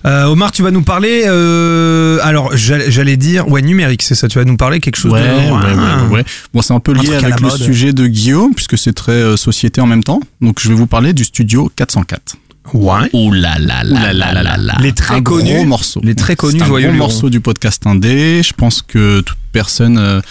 [0.07, 4.38] Euh, Omar, tu vas nous parler, euh, alors j'allais dire, ouais numérique, c'est ça, tu
[4.38, 5.26] vas nous parler quelque chose Ouais, de...
[5.50, 5.74] ouais,
[6.11, 6.24] ouais, ouais.
[6.52, 7.57] Bon, c'est un peu lié avec le mode.
[7.57, 10.20] sujet de Guillaume, puisque c'est très euh, société en même temps.
[10.42, 12.36] Donc, je vais vous parler du studio 404.
[12.74, 13.09] Ouais.
[13.12, 16.00] ouh là là là là là là Les très un connus, gros morceau.
[16.02, 18.42] les très connus un Joyeux gros morceau du podcast indé.
[18.42, 20.22] Je pense que toute personne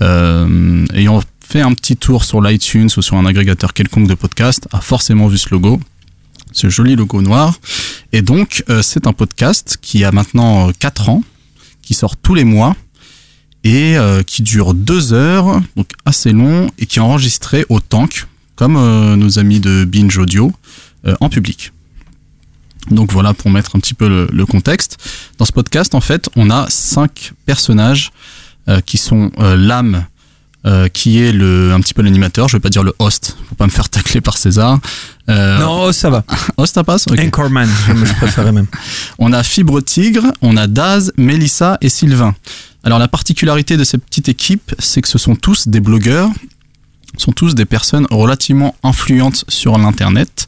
[0.00, 4.80] ayant fait un petit tour sur l'iTunes ou sur un agrégateur quelconque de podcast a
[4.80, 5.80] forcément vu ce logo.
[6.52, 7.58] Ce joli logo noir.
[8.12, 11.22] Et donc, euh, c'est un podcast qui a maintenant 4 ans,
[11.82, 12.76] qui sort tous les mois
[13.64, 18.26] et euh, qui dure 2 heures, donc assez long, et qui est enregistré au tank,
[18.56, 20.52] comme euh, nos amis de Binge Audio,
[21.06, 21.72] euh, en public.
[22.90, 24.98] Donc voilà pour mettre un petit peu le, le contexte.
[25.38, 28.10] Dans ce podcast, en fait, on a cinq personnages
[28.68, 30.06] euh, qui sont euh, l'âme,
[30.64, 32.48] euh, qui est le un petit peu l'animateur.
[32.48, 34.78] Je vais pas dire le host, faut pas me faire tacler par César.
[35.28, 36.24] Euh, Non, oh, ça va.
[36.56, 37.06] host, ça passe?
[37.08, 37.18] Ok.
[37.18, 38.66] Anchorman, je, je préférais même.
[39.18, 42.34] On a Fibre Tigre, on a Daz, Mélissa et Sylvain.
[42.84, 46.28] Alors la particularité de cette petite équipe, c'est que ce sont tous des blogueurs,
[47.18, 50.46] sont tous des personnes relativement influentes sur l'internet.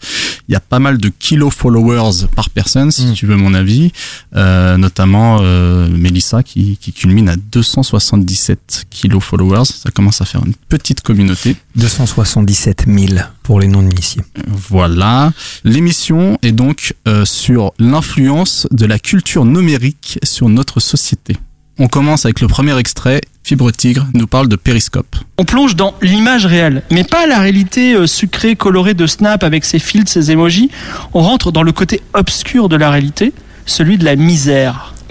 [0.49, 3.13] Il y a pas mal de kilo followers par personne, si Mm.
[3.15, 3.93] tu veux mon avis,
[4.37, 9.65] Euh, notamment euh, Mélissa qui, qui culmine à 277 kilo followers.
[9.65, 11.57] Ça commence à faire une petite communauté.
[11.77, 14.23] 277 000 pour les non-initiés.
[14.49, 15.33] Voilà.
[15.65, 21.37] L'émission est donc euh, sur l'influence de la culture numérique sur notre société.
[21.77, 23.21] On commence avec le premier extrait.
[23.43, 25.17] Fibre Tigre nous parle de Périscope.
[25.39, 29.65] On plonge dans l'image réelle, mais pas la réalité euh, sucrée, colorée de Snap avec
[29.65, 30.71] ses filtres, ses emojis.
[31.15, 33.33] On rentre dans le côté obscur de la réalité,
[33.67, 34.95] celui de la misère.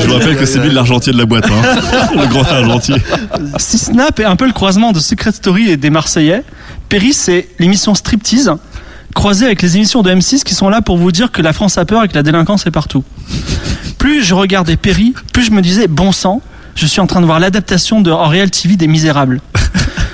[0.00, 1.62] Je vous rappelle que c'est lui l'argentier de la boîte, hein.
[2.14, 2.96] le grand argentier.
[3.58, 6.42] Si Snap est un peu le croisement de Secret Story et des Marseillais,
[6.88, 8.50] Perry c'est l'émission Striptease
[9.14, 11.78] croisée avec les émissions de M6 qui sont là pour vous dire que la France
[11.78, 13.04] a peur et que la délinquance est partout.
[13.98, 16.40] Plus je regardais Perry, plus je me disais bon sang,
[16.74, 19.40] je suis en train de voir l'adaptation de en Real TV des Misérables.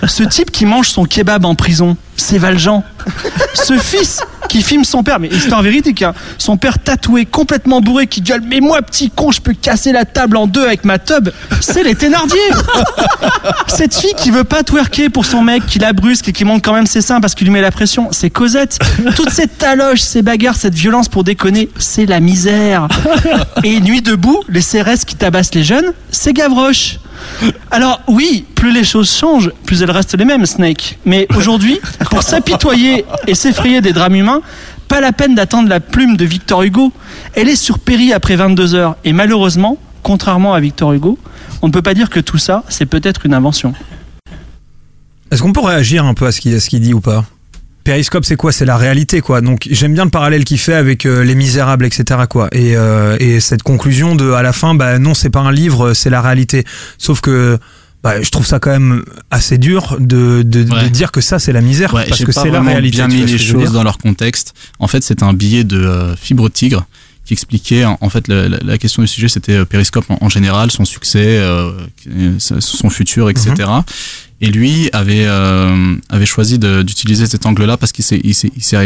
[0.06, 2.82] Ce type qui mange son kebab en prison, c'est Valjean.
[3.54, 8.06] Ce fils qui filme son père, mais histoire véridique, hein, son père tatoué, complètement bourré,
[8.06, 10.98] qui gueule Mais moi, petit con, je peux casser la table en deux avec ma
[10.98, 11.30] tub,
[11.60, 12.38] c'est les Thénardier
[13.68, 16.64] Cette fille qui veut pas twerker pour son mec, qui la brusque et qui monte
[16.64, 18.78] quand même ses seins parce qu'il lui met la pression, c'est Cosette.
[19.16, 22.88] Toute cette taloche, ces bagarres, cette violence pour déconner, c'est la misère.
[23.64, 26.98] Et Nuit debout, les CRS qui tabassent les jeunes, c'est Gavroche.
[27.70, 30.98] Alors oui, plus les choses changent, plus elles restent les mêmes, Snake.
[31.04, 34.40] Mais aujourd'hui, pour s'apitoyer et s'effrayer des drames humains,
[34.88, 36.92] pas la peine d'attendre la plume de Victor Hugo.
[37.34, 38.96] Elle est sur Péri après 22 heures.
[39.04, 41.18] Et malheureusement, contrairement à Victor Hugo,
[41.62, 43.74] on ne peut pas dire que tout ça, c'est peut-être une invention.
[45.30, 47.24] Est-ce qu'on peut réagir un peu à ce qu'il à ce qu'il dit ou pas?
[47.84, 48.50] Périscope, c'est quoi?
[48.50, 49.40] C'est la réalité, quoi.
[49.40, 52.48] Donc, j'aime bien le parallèle qu'il fait avec euh, Les Misérables, etc., quoi.
[52.52, 55.92] Et, euh, et cette conclusion de, à la fin, bah non, c'est pas un livre,
[55.92, 56.64] c'est la réalité.
[56.98, 57.58] Sauf que,
[58.02, 60.88] bah, je trouve ça quand même assez dur de, de, de Ouais.
[60.90, 62.96] dire que ça, c'est la misère, Ouais, parce que c'est la réalité.
[62.96, 64.54] bien mis les choses dans leur contexte.
[64.78, 66.86] En fait, c'était un billet de euh, Fibre Tigre
[67.26, 70.28] qui expliquait, en, fait, la, la- la question du sujet, c'était euh, Periscope en, en
[70.28, 71.70] général, son succès, euh,
[72.38, 73.54] son futur, etc.
[74.44, 78.34] Et lui avait euh, avait choisi d'utiliser cet angle-là parce qu'il s'est il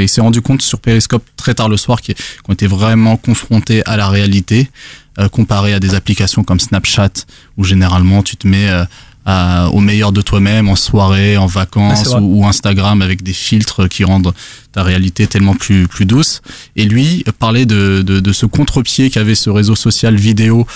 [0.09, 1.99] s'est rendu compte sur Periscope très tard le soir
[2.45, 4.71] qu'on était vraiment confronté à la réalité
[5.19, 7.15] euh, comparé à des applications comme Snapchat
[7.57, 8.85] où généralement tu te mets euh,
[9.27, 13.89] à- au meilleur de toi-même en soirée, en vacances ou, ou Instagram avec des filtres
[13.89, 14.33] qui rendent
[14.73, 16.41] ta réalité tellement plus, plus douce.
[16.77, 20.67] Et lui parlait de, de, de ce contre-pied qu'avait ce réseau social vidéo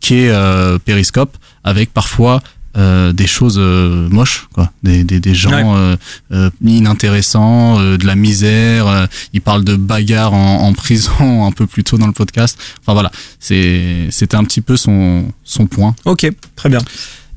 [0.00, 2.42] qui est euh, Periscope, avec parfois
[2.76, 5.96] euh, des choses euh, moches, quoi, des, des, des gens euh,
[6.32, 8.86] euh, inintéressants, euh, de la misère.
[8.86, 12.58] euh, il parle de bagarres en, en prison un peu plus tôt dans le podcast.
[12.80, 15.94] Enfin voilà, c'est c'était un petit peu son son point.
[16.04, 16.80] Ok, très bien.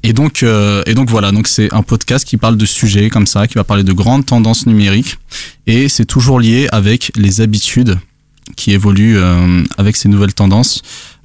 [0.05, 3.25] Et donc, euh, et donc voilà, donc c'est un podcast qui parle de sujets comme
[3.25, 5.17] ça, qui va parler de grandes tendances numériques,
[5.65, 7.97] et c'est toujours lié avec les habitudes
[8.57, 10.81] qui évoluent euh, avec ces nouvelles tendances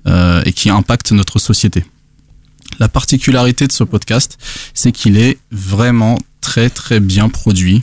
[0.07, 1.85] euh, et qui impactent notre société.
[2.79, 4.39] La particularité de ce podcast,
[4.75, 7.83] c'est qu'il est vraiment très très bien produit.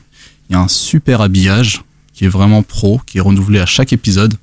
[0.49, 1.81] Il y a un super habillage
[2.13, 4.35] qui est vraiment pro, qui est renouvelé à chaque épisode.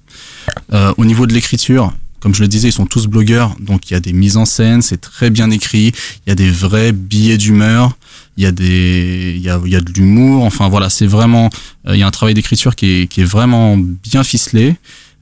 [0.73, 3.95] Euh, au niveau de l'écriture, comme je le disais, ils sont tous blogueurs, donc il
[3.95, 5.93] y a des mises en scène, c'est très bien écrit,
[6.27, 7.97] il y a des vrais billets d'humeur,
[8.37, 11.07] il y a des, il y a, il y a de l'humour, enfin voilà, c'est
[11.07, 11.51] vraiment,
[11.89, 14.77] euh, il y a un travail d'écriture qui est, qui est vraiment bien ficelé.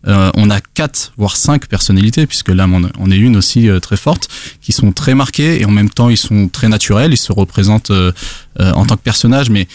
[0.07, 2.67] Euh, on a quatre voire cinq personnalités puisque là
[2.99, 4.29] on est une aussi euh, très forte
[4.63, 7.91] qui sont très marquées et en même temps ils sont très naturels ils se représentent
[7.91, 8.11] euh,
[8.59, 9.69] en tant que personnage mais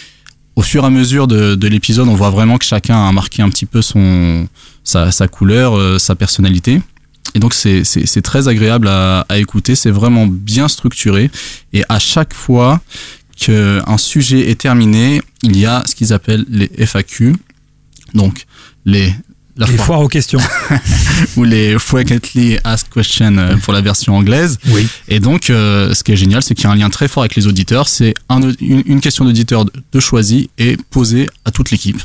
[0.55, 3.43] au fur et à mesure de, de l'épisode on voit vraiment que chacun a marqué
[3.43, 4.47] un petit peu son
[4.83, 6.81] sa, couleur sa personnalité.
[7.33, 11.29] Et donc c'est très agréable à, à écouter c'est vraiment bien structuré
[11.73, 12.81] et à chaque fois
[13.37, 17.35] qu'un sujet est terminé il y a ce qu'ils appellent les FAQ
[18.13, 18.45] donc
[18.85, 19.13] les
[19.57, 20.39] la Les foire- foires aux questions.
[21.37, 24.57] ou les frequently asked questions euh, pour la version anglaise.
[24.67, 24.87] Oui.
[25.07, 27.23] Et donc, euh, ce qui est génial, c'est qu'il y a un lien très fort
[27.23, 27.87] avec les auditeurs.
[27.87, 32.01] C'est un, une, une question d'auditeur de, de choisi et posée à toute l'équipe.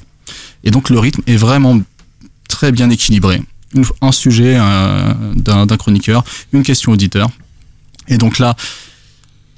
[0.65, 1.81] Et donc, le rythme est vraiment
[2.49, 3.43] très bien équilibré.
[4.03, 7.31] Un sujet euh, d'un d'un chroniqueur, une question auditeur.
[8.09, 8.57] Et donc là,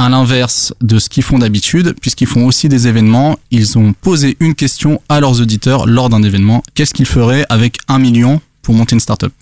[0.03, 4.37] à l'inverse de ce qu'ils font d'habitude, puisqu'ils font aussi des événements, ils ont posé
[4.41, 6.63] une question à leurs auditeurs lors d'un événement.
[6.75, 9.33] Qu'est-ce qu'ils feraient avec un million pour monter une startup?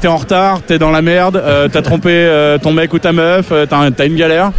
[0.00, 3.12] T'es en retard, t'es dans la merde, euh, t'as trompé euh, ton mec ou ta
[3.12, 4.52] meuf, euh, t'as t'as une galère.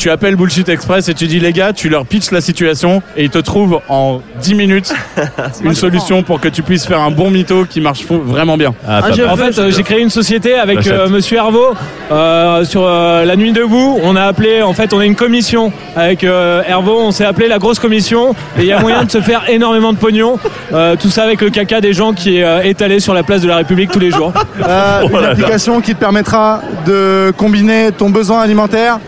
[0.00, 3.24] Tu appelles Bullshit Express et tu dis les gars, tu leur pitches la situation et
[3.24, 4.94] ils te trouvent en 10 minutes
[5.62, 8.72] une solution pour que tu puisses faire un bon mytho qui marche vraiment bien.
[8.88, 11.74] Ah, en fait, euh, j'ai créé une société avec euh, Monsieur Hervaux
[12.10, 13.98] euh, sur euh, la nuit debout.
[14.02, 16.98] On a appelé, en fait, on a une commission avec euh, Hervaux.
[16.98, 19.92] On s'est appelé la grosse commission et il y a moyen de se faire énormément
[19.92, 20.38] de pognon.
[20.72, 23.48] Euh, tout ça avec le caca des gens qui est étalé sur la place de
[23.48, 24.32] la République tous les jours.
[24.66, 28.98] Euh, une application qui te permettra de combiner ton besoin alimentaire,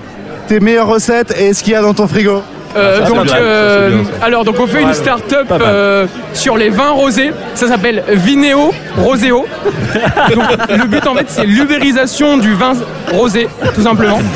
[0.49, 2.43] tes meilleures recettes et ce qu'il y a dans ton frigo.
[2.75, 7.31] Euh, Ah, donc, euh, alors, donc on fait une start-up euh, sur les vins rosés.
[7.55, 9.45] Ça s'appelle Vinéo Roséo.
[10.35, 12.73] Donc, le but en fait, c'est l'ubérisation du vin
[13.13, 14.19] rosé, tout simplement.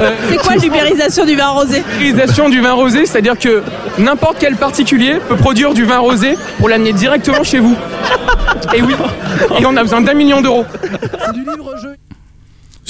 [0.00, 1.82] Euh, C'est quoi l'ubérisation du vin rosé?
[2.00, 3.62] L'ubérisation du vin rosé, c'est-à-dire que
[3.98, 7.76] n'importe quel particulier peut produire du vin rosé pour l'amener directement chez vous.
[8.74, 8.94] Et oui,
[9.60, 10.64] et on a besoin d'un million d'euros.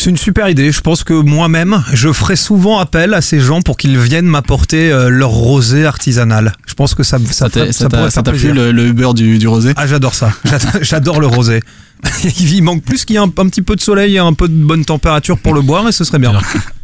[0.02, 0.72] C'est une super idée.
[0.72, 4.90] Je pense que moi-même, je ferai souvent appel à ces gens pour qu'ils viennent m'apporter
[4.90, 6.54] euh, leur rosé artisanal.
[6.66, 8.54] Je pense que ça, ça, Ça ferait- pourrait ça faire t'a plu plaisir.
[8.54, 9.72] le, le Uber du, du rosé?
[9.76, 10.32] Ah, j'adore ça.
[10.82, 11.60] J'adore- le rosé.
[12.40, 14.48] Il manque plus qu'il y ait un, un petit peu de soleil et un peu
[14.48, 16.32] de bonne température pour le boire et ce serait bien.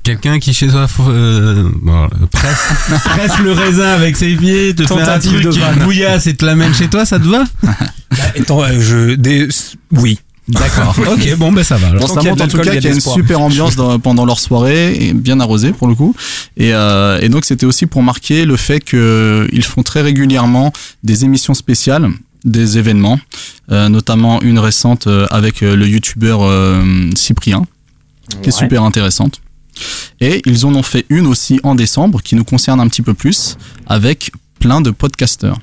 [0.05, 2.69] Quelqu'un qui chez soi euh, bon, presse,
[3.05, 6.37] presse le raisin avec ses pieds, te fait un Tentative truc de qui bouillasse et
[6.37, 7.43] te l'amène chez toi, ça te va?
[8.39, 9.49] Attends, euh, je, des,
[9.91, 10.21] oui.
[10.49, 10.95] D'accord.
[11.13, 11.89] ok, bon, ben ça va.
[11.89, 12.01] alors.
[12.01, 14.41] Bon, ça montre en tout cas qu'il y a une super ambiance dans- pendant leur
[14.41, 16.15] soirée, et bien arrosée pour le coup.
[16.57, 20.73] Et, euh, et donc c'était aussi pour marquer le fait qu'ils font très régulièrement
[21.05, 22.09] des émissions spéciales,
[22.45, 23.19] des événements,
[23.71, 26.83] euh, notamment une récente euh, avec euh, le youtubeur euh,
[27.15, 27.67] Cyprien,
[28.43, 29.41] qui est super intéressante.
[30.21, 33.15] Et ils en ont fait une aussi en décembre qui nous concerne un petit peu
[33.15, 35.59] plus, avec plein de podcasteurs.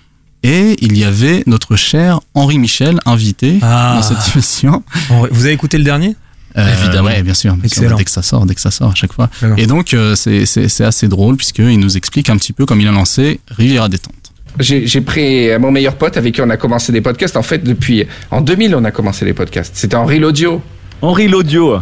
[0.47, 3.93] Et il y avait notre cher Henri Michel invité Ah.
[3.95, 4.83] dans cette émission.
[5.31, 6.15] Vous avez écouté le dernier?
[6.57, 7.53] Euh, Ouais, bien sûr.
[7.55, 7.81] bien sûr.
[7.83, 7.97] Excellent.
[7.97, 9.29] Dès que ça sort, dès que ça sort, à chaque fois.
[9.57, 12.91] Et donc, euh, c'est- assez drôle puisqu'il nous explique un petit peu comme il a
[12.91, 14.13] lancé Riviera Détente.
[14.59, 17.35] J'ai j'ai pris mon meilleur pote avec qui on a commencé des podcasts.
[17.35, 19.73] En fait, depuis en 2000, on a commencé les podcasts.
[19.75, 20.61] C'était Henri l'audio.
[21.01, 21.77] Henri l'audio.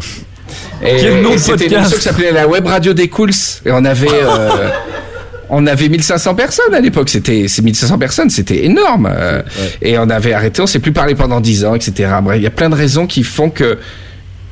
[0.82, 1.74] Et, Quel nom de c'était une podcast.
[1.82, 3.30] émission qui s'appelait la Web Radio des Cools.
[3.66, 4.70] Et on avait, euh,
[5.56, 7.10] on avait 1500 personnes à l'époque.
[7.10, 9.10] C'était, c'est 1500 personnes, c'était énorme.
[9.12, 9.41] Euh,
[9.82, 12.12] Et on avait arrêté, on s'est plus parlé pendant 10 ans, etc.
[12.24, 13.78] Bref, il y a plein de raisons qui font que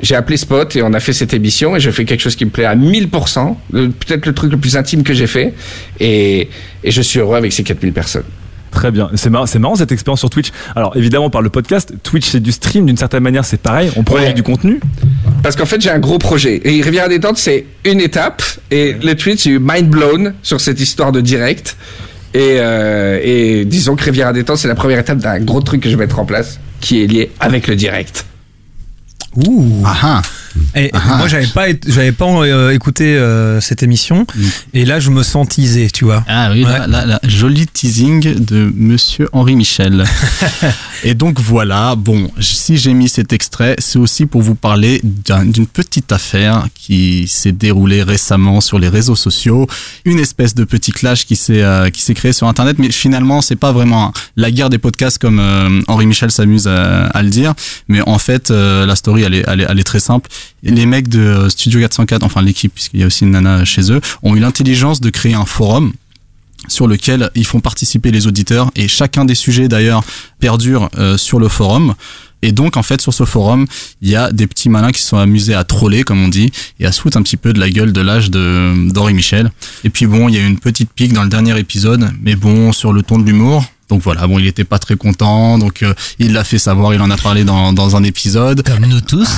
[0.02, 2.46] j'ai appelé Spot et on a fait cette émission et je fais quelque chose qui
[2.46, 3.56] me plaît à 1000%.
[3.72, 5.54] le- Peut-être le truc le plus intime que j'ai fait.
[6.00, 6.50] Et,
[6.84, 8.24] et je suis heureux avec ces 4000 personnes.
[8.72, 9.10] Très bien.
[9.16, 10.52] C'est marrant, c'est marrant cette expérience sur Twitch.
[10.76, 13.92] Alors évidemment, par le podcast, Twitch c'est du stream d'une certaine manière, c'est pareil.
[13.98, 14.34] On produit Ouais.
[14.34, 14.80] du contenu.
[15.44, 16.62] Parce qu'en fait, j'ai un gros projet.
[16.64, 18.42] Et Rivière détente, c'est une étape.
[18.72, 21.76] Et le j'ai eu mind blown sur cette histoire de direct.
[22.34, 25.90] Et, euh, et disons que Rivière détente, c'est la première étape d'un gros truc que
[25.90, 28.26] je vais mettre en place, qui est lié avec le direct.
[29.36, 29.84] Ouh.
[29.86, 30.22] Ah
[30.76, 31.18] Et Ah.
[31.18, 34.26] moi, j'avais pas, j'avais pas euh, écouté euh, cette émission,
[34.74, 36.24] et là, je me sens teasé, tu vois.
[36.28, 40.04] Ah oui, là, là, là, joli teasing de Monsieur Henri Michel.
[41.04, 45.46] Et donc voilà, bon, si j'ai mis cet extrait, c'est aussi pour vous parler d'un-
[45.46, 49.66] d'une petite affaire qui s'est déroulée récemment sur les réseaux sociaux,
[50.06, 53.42] une espèce de petit clash qui s'est euh, qui s'est créé sur Internet, mais finalement
[53.42, 57.30] c'est pas vraiment la guerre des podcasts comme euh, Henri Michel s'amuse à, à le
[57.30, 57.54] dire,
[57.88, 60.30] mais en fait euh, la story elle est, elle est, elle est très simple.
[60.64, 63.92] Les mecs de euh, Studio 404, enfin l'équipe puisqu'il y a aussi une nana chez
[63.92, 65.94] eux, ont eu l'intelligence de créer un forum
[66.68, 70.04] sur lequel ils font participer les auditeurs et chacun des sujets d'ailleurs
[70.40, 71.96] perdure euh, sur le forum.
[72.44, 73.68] Et donc en fait sur ce forum,
[74.02, 76.86] il y a des petits malins qui sont amusés à troller comme on dit et
[76.86, 79.52] à se foutre un petit peu de la gueule de l'âge de d'Henri Michel.
[79.84, 82.72] Et puis bon, il y a une petite pique dans le dernier épisode, mais bon
[82.72, 83.66] sur le ton de l'humour.
[83.92, 87.02] Donc voilà, bon, il était pas très content, donc euh, il l'a fait savoir, il
[87.02, 88.64] en a parlé dans, dans un épisode.
[88.66, 89.30] Comme nous tous,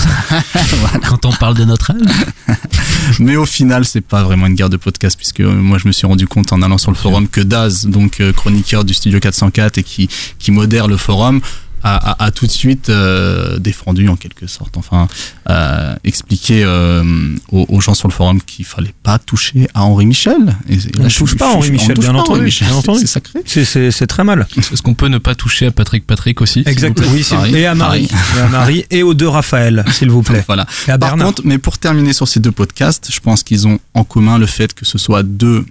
[1.09, 2.57] quand on parle de notre âge.
[3.19, 5.91] Mais au final, c'est pas vraiment une guerre de podcast puisque euh, moi je me
[5.91, 9.19] suis rendu compte en allant sur le forum que Daz, donc euh, chroniqueur du Studio
[9.19, 11.41] 404 et qui qui modère le forum,
[11.83, 15.07] a, a, a tout de suite euh, défendu en quelque sorte, enfin
[15.49, 17.03] euh, expliqué euh,
[17.51, 20.55] aux, aux gens sur le forum qu'il fallait pas toucher à Henri Michel.
[20.69, 22.49] Et, et On là, ne je- touche pas je- Henri Michel, bien entendu.
[22.51, 23.39] C'est- sacré.
[23.45, 24.47] C'est- très mal.
[24.57, 26.97] Est-ce qu'on peut ne pas toucher à Patrick Patrick aussi s'il vous Exact.
[26.97, 28.07] plaît Oui, c'est- et à Marie,
[28.37, 30.43] et à Marie et aux deux Raphaël, s'il vous plaît.
[30.47, 30.65] Voilà.
[30.87, 33.79] Et à Par contre, mais pour terminer sur ces deux podcasts, je pense qu'ils ont
[33.93, 35.65] en commun le fait que ce soit deux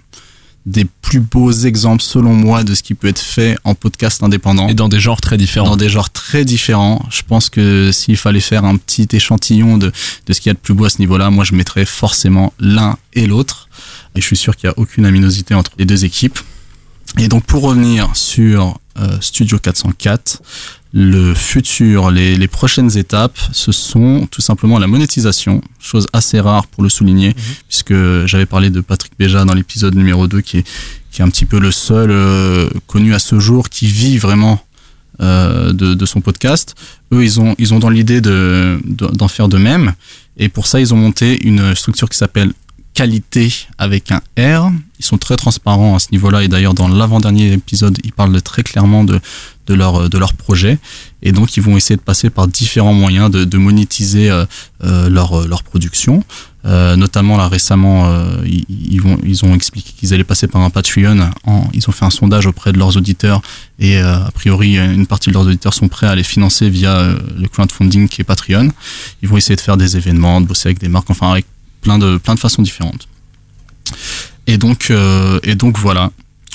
[0.65, 4.67] des plus beaux exemples, selon moi, de ce qui peut être fait en podcast indépendant.
[4.69, 5.67] Et dans des genres très différents.
[5.67, 7.05] Dans des genres très différents.
[7.09, 9.91] Je pense que s'il fallait faire un petit échantillon de,
[10.25, 12.53] de ce qu'il y a de plus beau à ce niveau-là, moi, je mettrais forcément
[12.59, 13.67] l'un et l'autre.
[14.15, 16.39] Et je suis sûr qu'il n'y a aucune aminosité entre les deux équipes.
[17.19, 20.41] Et donc, pour revenir sur euh, Studio 404,
[20.95, 26.67] le futur, les, les prochaines étapes, ce sont tout simplement la monétisation, chose assez rare
[26.67, 27.35] pour le souligner,
[27.67, 27.93] puisque
[28.25, 30.67] j'avais parlé de Patrick Béja dans l'épisode numéro 2, qui est,
[31.11, 34.59] qui est un petit peu le seul euh, connu à ce jour qui vit vraiment
[35.21, 36.75] euh, de, de son podcast.
[37.11, 39.93] Eux, ils ont, ils ont dans l'idée de, de- d'en faire de même,
[40.37, 42.53] et pour ça, ils ont monté une structure qui s'appelle
[42.93, 44.71] qualité avec un R.
[45.03, 48.63] Ils sont très transparents à ce niveau-là et d'ailleurs dans l'avant-dernier épisode, ils parlent très
[48.63, 49.19] clairement de,
[49.67, 50.79] de, leur, de leur projet
[51.21, 54.45] et donc ils vont essayer de passer par différents moyens de, monétiser euh,
[54.83, 56.23] euh, leur, euh, leur production.
[56.65, 58.09] Notamment là récemment,
[58.45, 61.29] ils, vont, ils ont expliqué qu'ils allaient passer par un Patreon.
[61.73, 63.41] Ils ont fait un sondage auprès de leurs auditeurs
[63.79, 67.03] et a priori une partie de leurs auditeurs sont prêts à les financer via
[67.37, 68.69] le crowdfunding qui est Patreon.
[69.21, 71.45] Ils vont essayer de faire des événements, de bosser avec des marques, enfin avec
[71.81, 73.09] plein de plein de façons différentes.
[74.47, 76.11] Et donc euh, et donc voilà.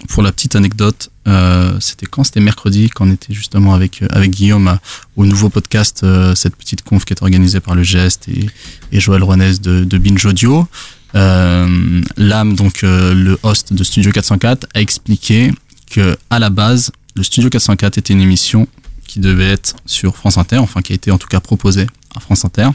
[0.08, 2.22] Pour la petite anecdote, euh, c'était quand?
[2.22, 4.78] C'était mercredi, quand on était justement avec euh, avec Guillaume
[5.16, 8.46] au nouveau podcast, cette petite conf qui est organisée par le Geste et,
[8.92, 10.68] et Joël Ronez de, de Binge Audio.
[11.14, 15.52] L'âme, donc le host de Studio 404, a expliqué
[15.90, 18.68] que à la base, le Studio 404 était une émission
[19.04, 22.20] qui devait être sur France Inter, enfin qui a été en tout cas proposée à
[22.20, 22.68] France Inter.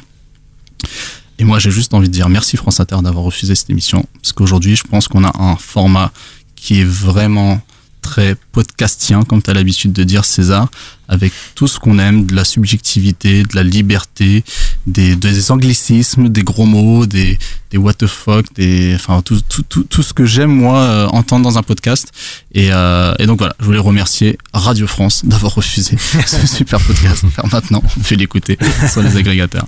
[1.40, 4.34] Et moi, j'ai juste envie de dire merci France Inter d'avoir refusé cette émission, parce
[4.34, 6.12] qu'aujourd'hui, je pense qu'on a un format
[6.56, 7.60] qui est vraiment
[8.04, 10.70] très podcastien, comme tu as l'habitude de dire César,
[11.08, 14.44] avec tout ce qu'on aime, de la subjectivité, de la liberté,
[14.86, 17.40] des, des anglicismes, des gros mots, des,
[17.72, 21.08] des what the fuck, des, enfin tout, tout, tout, tout ce que j'aime moi euh,
[21.08, 22.12] entendre dans un podcast.
[22.54, 25.98] Et, euh, et donc voilà, je voulais remercier Radio France d'avoir refusé
[26.28, 27.24] ce super podcast.
[27.52, 28.58] Maintenant, on fait l'écouter
[28.92, 29.68] sur les agrégateurs.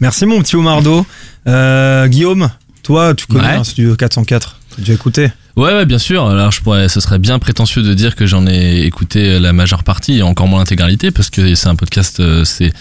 [0.00, 1.04] Merci mon petit Omardo.
[1.46, 2.50] Euh, Guillaume,
[2.82, 3.54] toi, tu connais Ouais.
[3.56, 6.26] un Studio 404 T'as déjà écouté Ouais, ouais, bien sûr.
[6.26, 9.84] Alors, je pourrais, ce serait bien prétentieux de dire que j'en ai écouté la majeure
[9.84, 12.72] partie et encore moins l'intégralité parce que c'est un podcast, euh, c'est,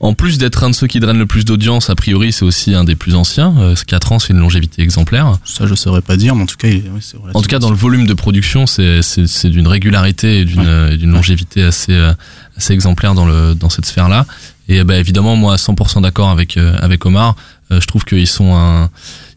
[0.00, 2.74] en plus d'être un de ceux qui drainent le plus d'audience, a priori, c'est aussi
[2.74, 3.54] un des plus anciens.
[3.58, 5.36] Euh, 4 ans, c'est une longévité exemplaire.
[5.44, 7.58] Ça, je saurais pas dire, mais en tout cas, il oui, c'est En tout cas,
[7.58, 11.62] dans le volume de production, c'est, c'est, c'est d'une régularité et d'une, euh, d'une longévité
[11.62, 12.12] assez, euh,
[12.56, 14.26] assez exemplaire dans le, dans cette sphère-là.
[14.68, 17.36] Et bah, évidemment, moi, 100% d'accord avec, euh, avec Omar.
[17.70, 18.90] Euh, je trouve qu'ils sont un,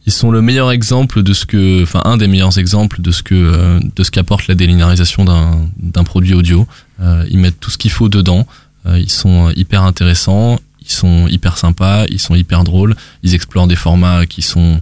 [0.06, 3.24] ils sont le meilleur exemple de ce que, enfin, un des meilleurs exemples de ce
[3.24, 6.68] que, euh, de ce qu'apporte la délinéarisation d'un, d'un produit audio.
[7.02, 8.46] Euh, ils mettent tout ce qu'il faut dedans.
[8.86, 10.60] Euh, ils sont hyper intéressants.
[10.88, 14.82] Ils sont hyper sympas, ils sont hyper drôles, ils explorent des formats qui sont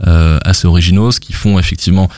[0.00, 2.10] assez originaux, ce qui font effectivement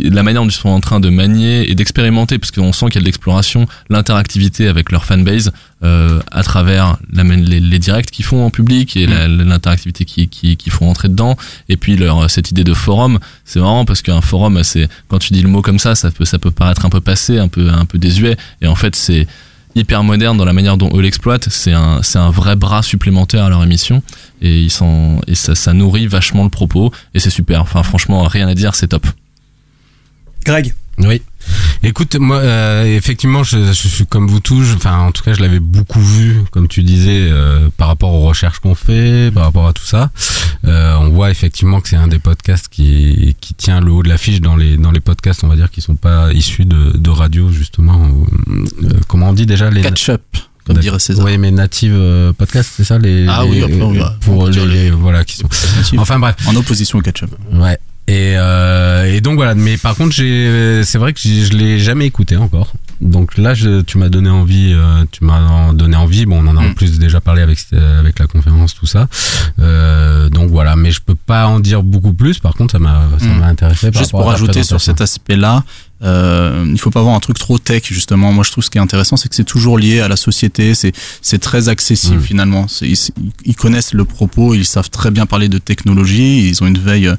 [0.00, 2.96] la manière dont ils sont en train de manier et d'expérimenter, parce qu'on sent qu'il
[2.96, 5.52] y a de l'exploration, l'interactivité avec leur fanbase
[5.82, 10.28] euh, à travers la, les, les directs qu'ils font en public et la- l'interactivité qu'ils
[10.28, 11.36] qui, qui font entrer dedans,
[11.68, 15.32] et puis leur cette idée de forum, c'est marrant parce qu'un forum, c'est quand tu
[15.32, 17.68] dis le mot comme ça, ça peut ça peut paraître un peu passé, un peu
[17.70, 19.26] un peu désuet, et en fait c'est
[19.76, 21.48] hyper moderne dans la manière dont eux l'exploitent.
[21.48, 24.02] C'est un, c'est un vrai bras supplémentaire à leur émission
[24.42, 27.62] et ils sont, et ça, ça nourrit vachement le propos et c'est super.
[27.62, 29.06] Enfin, franchement, rien à dire, c'est top.
[30.50, 30.74] Greg.
[30.98, 31.22] Oui.
[31.82, 34.74] Écoute, moi, euh, effectivement, je, je suis comme vous tous.
[34.76, 38.20] Enfin, en tout cas, je l'avais beaucoup vu, comme tu disais, euh, par rapport aux
[38.26, 40.10] recherches qu'on fait, par rapport à tout ça.
[40.66, 44.10] Euh, on voit effectivement que c'est un des podcasts qui, qui tient le haut de
[44.10, 47.10] l'affiche dans les dans les podcasts, on va dire, qui sont pas issus de, de
[47.10, 48.06] radio justement.
[49.08, 50.20] Comment on dit déjà les Catch-up,
[50.66, 51.24] comme dirait César.
[51.24, 54.46] Oui, mais native euh, podcast, c'est ça les Ah oui, après, on va- pour on
[54.48, 55.48] les, voilà qui sont.
[55.96, 56.36] Enfin bref.
[56.46, 57.30] En opposition au ketchup.
[57.54, 57.78] Ouais.
[58.10, 62.06] Et, euh, et donc voilà, mais par contre, j'ai, c'est vrai que je l'ai jamais
[62.06, 62.72] écouté encore.
[63.00, 66.26] Donc là, je, tu m'as donné envie, euh, tu m'as donné envie.
[66.26, 66.70] Bon, on en a Mm.
[66.70, 69.08] en plus déjà parlé avec avec la conférence, tout ça.
[69.58, 72.38] Euh, donc voilà, mais je peux pas en dire beaucoup plus.
[72.40, 73.38] Par contre, ça m'a ça Mm.
[73.38, 73.90] m'a intéressé.
[73.90, 75.64] par Juste pour rajouter sur cet aspect-là,
[76.02, 78.32] euh, il faut pas avoir un truc trop tech justement.
[78.32, 80.74] Moi, je trouve ce qui est intéressant, c'est que c'est toujours lié à la société.
[80.74, 80.92] C'est
[81.22, 82.22] c'est très accessible Mm.
[82.22, 82.66] finalement.
[82.82, 82.98] Ils,
[83.46, 86.48] ils connaissent le propos, ils savent très bien parler de technologie.
[86.48, 87.10] Ils ont une veille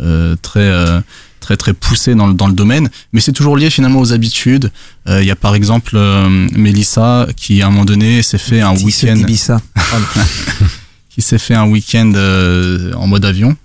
[0.00, 1.00] euh, très euh,
[1.42, 2.88] très très poussée dans le dans le domaine.
[3.12, 4.70] Mais c'est toujours lié finalement aux habitudes.
[5.08, 8.62] Euh, Il y a par exemple euh, Mélissa qui à un moment donné s'est fait
[8.62, 9.22] un week-end
[11.14, 13.56] qui s'est fait un week-end euh, en mode avion.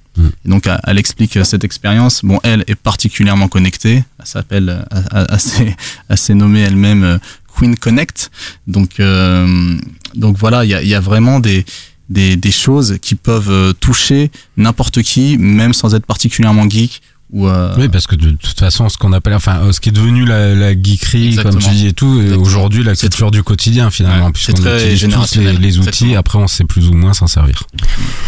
[0.45, 2.21] Et donc, elle, explique euh, cette expérience.
[2.23, 4.03] Bon, elle est particulièrement connectée.
[4.19, 5.75] Elle s'appelle, assez,
[6.09, 7.19] assez nommée elle-même
[7.55, 8.31] Queen Connect.
[8.65, 9.77] Donc, euh,
[10.15, 11.65] donc voilà, il y a, il y a vraiment des,
[12.09, 17.01] des, des choses qui peuvent toucher n'importe qui, même sans être particulièrement geek.
[17.31, 19.89] Ou, euh, Oui, parce que de toute façon, ce qu'on appelle, enfin, euh, ce qui
[19.89, 21.59] est devenu la, la geekerie, comme Exactement.
[21.59, 26.05] tu dis et tout, aujourd'hui, la culture du quotidien finalement, puisqu'on utilise tous les, outils,
[26.05, 26.17] exactement.
[26.17, 27.63] après on sait plus ou moins s'en servir.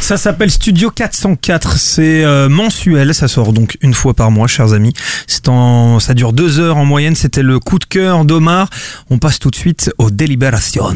[0.01, 1.77] Ça s'appelle Studio 404.
[1.77, 3.13] C'est euh, mensuel.
[3.13, 4.93] Ça sort donc une fois par mois, chers amis.
[5.27, 7.15] C'est en, ça dure deux heures en moyenne.
[7.15, 8.69] C'était le coup de cœur d'Omar.
[9.09, 10.89] On passe tout de suite aux délibérations.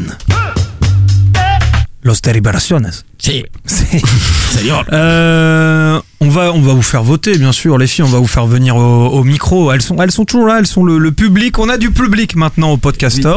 [2.04, 3.04] Los deliberaciones.
[3.18, 3.44] Si.
[4.92, 8.04] Euh, on va, on va vous faire voter, bien sûr, les filles.
[8.04, 9.72] On va vous faire venir au, au micro.
[9.72, 10.58] Elles sont, elles sont toujours là.
[10.58, 11.58] Elles sont le, le public.
[11.58, 13.36] On a du public maintenant au podcaster.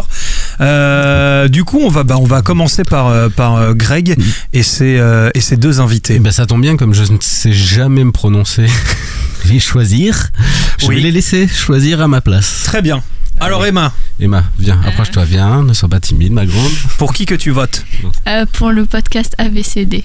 [0.62, 4.16] Euh, du coup, on va, bah, on va commencer par, euh, par euh, Greg
[4.54, 6.20] et ses, euh, et ses deux invités.
[6.20, 8.68] Ben, ça tombe bien, comme je ne sais jamais me prononcer
[9.52, 10.30] et choisir,
[10.78, 10.96] je Oui.
[10.96, 12.62] vais les laisser choisir à ma place.
[12.66, 13.02] Très bien.
[13.40, 16.72] Alors Emma, Emma, viens, approche-toi, viens, ne sois pas timide, ma grande.
[16.98, 17.86] pour qui que tu votes
[18.28, 20.04] Euh, pour le podcast ABCD.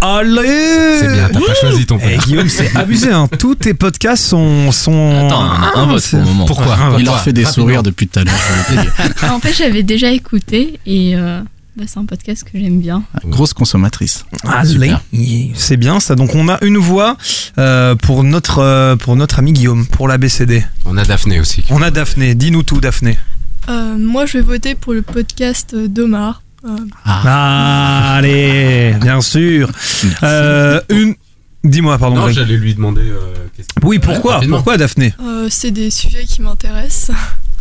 [0.00, 2.24] Allez C'est bien, t'as pas choisi ton Eh, père.
[2.26, 3.10] Guillaume, c'est abusé.
[3.12, 3.28] Hein.
[3.38, 4.72] Tous tes podcasts sont.
[4.72, 5.26] sont...
[5.26, 6.44] Attends, on a un vote pour le moment.
[6.46, 8.34] Pourquoi il leur fait des sourires depuis tout à l'heure.
[9.32, 11.40] en fait, j'avais déjà écouté et euh,
[11.76, 13.02] bah, c'est un podcast que j'aime bien.
[13.24, 14.24] Grosse consommatrice.
[14.44, 14.94] Allez,
[15.54, 16.14] c'est bien ça.
[16.14, 17.16] Donc on a une voix
[17.58, 20.64] euh, pour notre euh, pour notre ami Guillaume pour la BCD.
[20.84, 21.64] On a Daphné aussi.
[21.70, 22.34] On a Daphné.
[22.34, 23.18] Dis-nous tout, Daphné.
[23.68, 26.42] Euh, moi, je vais voter pour le podcast d'Omar.
[26.64, 29.70] Euh, Ah, allez, bien sûr.
[30.22, 31.14] Euh, une.
[31.64, 32.16] Dis-moi, pardon.
[32.16, 33.02] Non, j'allais lui demander.
[33.02, 33.34] euh,
[33.84, 34.40] Oui, pourquoi.
[34.48, 37.12] Pourquoi Daphné euh, c'est des sujets qui m'intéressent.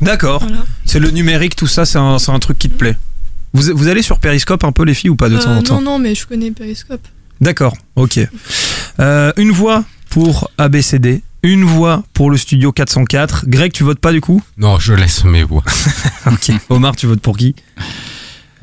[0.01, 0.41] D'accord.
[0.41, 0.64] Voilà.
[0.86, 2.97] C'est le numérique, tout ça, c'est un, c'est un truc qui te plaît.
[3.53, 5.63] Vous, vous allez sur Periscope un peu les filles ou pas de temps Euh, en
[5.63, 7.05] temps non, non, mais je connais Periscope.
[7.41, 8.19] D'accord, ok.
[8.99, 13.45] Euh, une voix pour ABCD, une voix pour le studio 404.
[13.47, 14.41] Greg, tu votes pas du coup?
[14.57, 15.63] Non, je laisse mes voix.
[16.27, 16.51] Ok.
[16.69, 17.55] Omar, tu votes pour qui?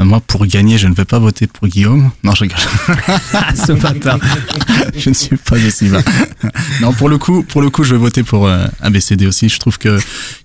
[0.00, 2.10] Moi, pour gagner, je ne vais pas voter pour Guillaume.
[2.22, 2.58] Non, je rigole.
[3.54, 4.20] Ce bâtard.
[4.96, 6.02] je ne suis pas aussi bas.
[6.80, 9.48] non, pour le coup, pour le coup, je vais voter pour euh, ABCD aussi.
[9.48, 9.98] Je trouve que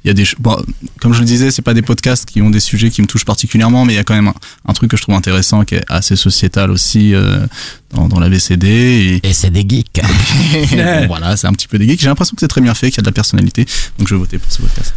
[0.04, 0.58] il y a des, bon,
[1.00, 3.26] comme je le disais, c'est pas des podcasts qui ont des sujets qui me touchent
[3.26, 4.36] particulièrement, mais il y a quand même un,
[4.66, 7.46] un truc que je trouve intéressant, qui est assez sociétal aussi euh,
[7.94, 8.68] dans, dans l'ABCD.
[9.24, 10.02] Et, Et c'est des geeks.
[10.74, 12.02] Bon, voilà, c'est un petit peu des geeks.
[12.02, 13.66] J'ai l'impression que c'est très bien fait, qu'il y a de la personnalité,
[13.98, 14.94] donc je vais voter pour ce podcast.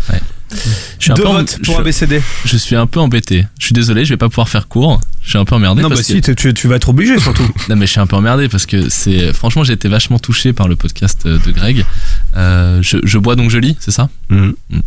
[0.52, 0.56] Je
[1.02, 2.22] suis un Deux peu en- votes pour je- ABCD.
[2.44, 3.44] Je suis un peu embêté.
[3.58, 5.00] Je suis désolé, je vais pas pouvoir faire court.
[5.22, 5.82] Je suis un peu emmerdé.
[5.82, 7.42] Non, parce bah que- si, tu, tu- tu vas être obligé surtout.
[7.68, 10.52] Non mais je suis un peu emmerdé parce que c'est franchement j'ai été vachement touché
[10.52, 11.84] par le podcast de Greg.
[12.36, 14.54] Euh, je, je bois donc je lis, c'est ça Mhm.
[14.70, 14.78] Mm.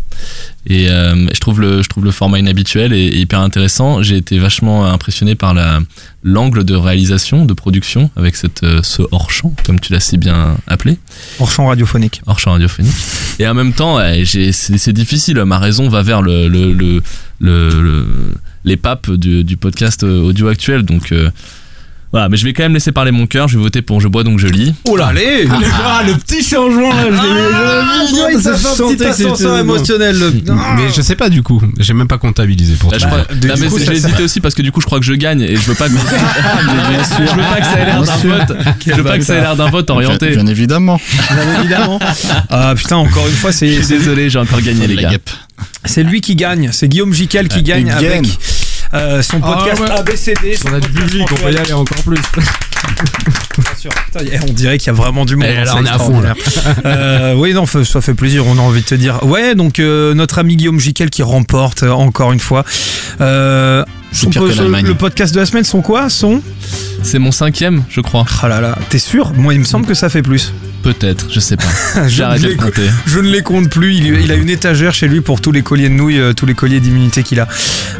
[0.67, 4.01] Et euh, je trouve le je trouve le format inhabituel et, et hyper intéressant.
[4.01, 5.81] J'ai été vachement impressionné par la
[6.23, 10.17] l'angle de réalisation, de production avec cette euh, ce hors champ comme tu l'as si
[10.17, 10.97] bien appelé,
[11.39, 12.21] Hors champ radiophonique.
[12.27, 12.93] hors champ radiophonique.
[13.39, 15.41] Et en même temps, j'ai- c'est difficile.
[15.45, 17.01] Ma raison va vers le le, le,
[17.39, 18.07] le- le-
[18.65, 20.83] les papes du, du podcast audio actuel.
[20.83, 21.29] Donc euh,
[22.11, 23.47] Voilà, mais je vais quand même laisser parler mon cœur.
[23.47, 24.73] Je vais voter pour Je bois donc je lis.
[24.85, 25.47] Oh là, allez
[25.83, 30.15] Ah, le petit changement là, je l'ai- l'ai- ça fait un petit ascenseur émotionnel.
[30.77, 33.27] Mais je sais pas du coup, j'ai même pas comptabilisé pour je ça.
[33.85, 35.75] j'ai hésité aussi parce que du coup je crois que je gagne et je veux
[35.75, 39.23] pas que, je veux pas que ça ait l'air d'un vote je veux pas que
[39.23, 40.99] ça ait l'air d'un vote orienté Bien, bien évidemment.
[41.31, 41.99] Bien évidemment.
[42.49, 45.11] Ah putain, encore une fois, je c'est désolé j'ai encore gagné les gars
[45.85, 46.69] c'est lui qui gagne.
[46.71, 48.29] C'est Guillaume Jiquel qui gagne avec gagne.
[48.93, 49.91] Euh, son podcast ouais.
[49.91, 50.57] ABCD.
[50.65, 52.21] On a du podcast public, on peut y aller encore plus.
[53.57, 53.91] Bien sûr.
[53.91, 55.47] Putain, on dirait qu'il y a vraiment du monde.
[55.49, 56.33] Eh, là, on est à fond, là.
[56.85, 58.45] Euh, oui, non, ça fait plaisir.
[58.47, 59.23] On a envie de te dire.
[59.23, 62.63] Ouais, donc euh, notre ami Guillaume Jiquel qui remporte encore une fois.
[63.21, 66.09] Euh, pire que le podcast de la semaine, sont quoi?
[66.09, 66.41] Son?
[67.03, 69.31] C'est mon cinquième je crois Ah là là, t'es sûr?
[69.35, 70.53] Moi, il me semble que ça fait plus.
[70.81, 71.63] Peut-être je sais pas
[72.07, 73.93] Je arrêté les de compter Je ne les compte plus.
[73.95, 76.45] Il, il a une étagère chez lui pour tous les colliers de nouilles, euh, tous
[76.45, 77.47] les colliers d'immunité qu'il a.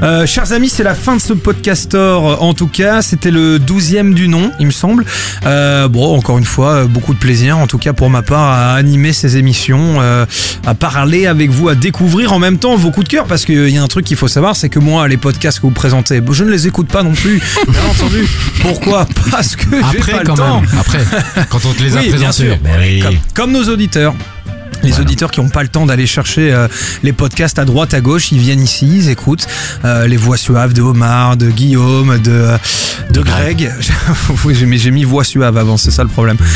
[0.02, 2.42] Euh, chers amis, c'est la fin de ce podcastor.
[2.42, 5.06] En tout cas, c'était le 12e du nom, il me semble.
[5.46, 8.44] Euh, bon, encore une fois, euh, beaucoup de plaisir, en tout cas pour ma part,
[8.50, 10.26] à animer ces émissions, euh,
[10.66, 13.26] à parler avec vous, à découvrir en même temps vos coups de cœur.
[13.26, 15.64] Parce qu'il y a un truc qu'il faut savoir, c'est que moi, les podcasts que
[15.64, 17.42] vous présentez, je ne les écoute pas non plus.
[17.68, 18.26] Bien entendu.
[18.62, 19.06] Pourquoi?
[19.32, 20.62] Parce que j'ai pas le quand temps.
[20.62, 21.00] même, après,
[21.50, 22.60] quand on te les a Oui, bien présentés.
[22.74, 22.80] Sûr.
[22.80, 23.00] Oui.
[23.02, 24.14] Comme, comme nos auditeurs.
[24.84, 26.68] Les auditeurs qui n'ont pas le temps d'aller chercher euh,
[27.04, 29.46] les podcasts à droite, à gauche, ils viennent ici, ils écoutent
[29.86, 32.48] euh, les voix suaves de Omar, de Guillaume, de,
[33.12, 33.72] de Greg.
[34.46, 36.38] Oui, j'ai mis, voix suave avant, c'est ça le problème.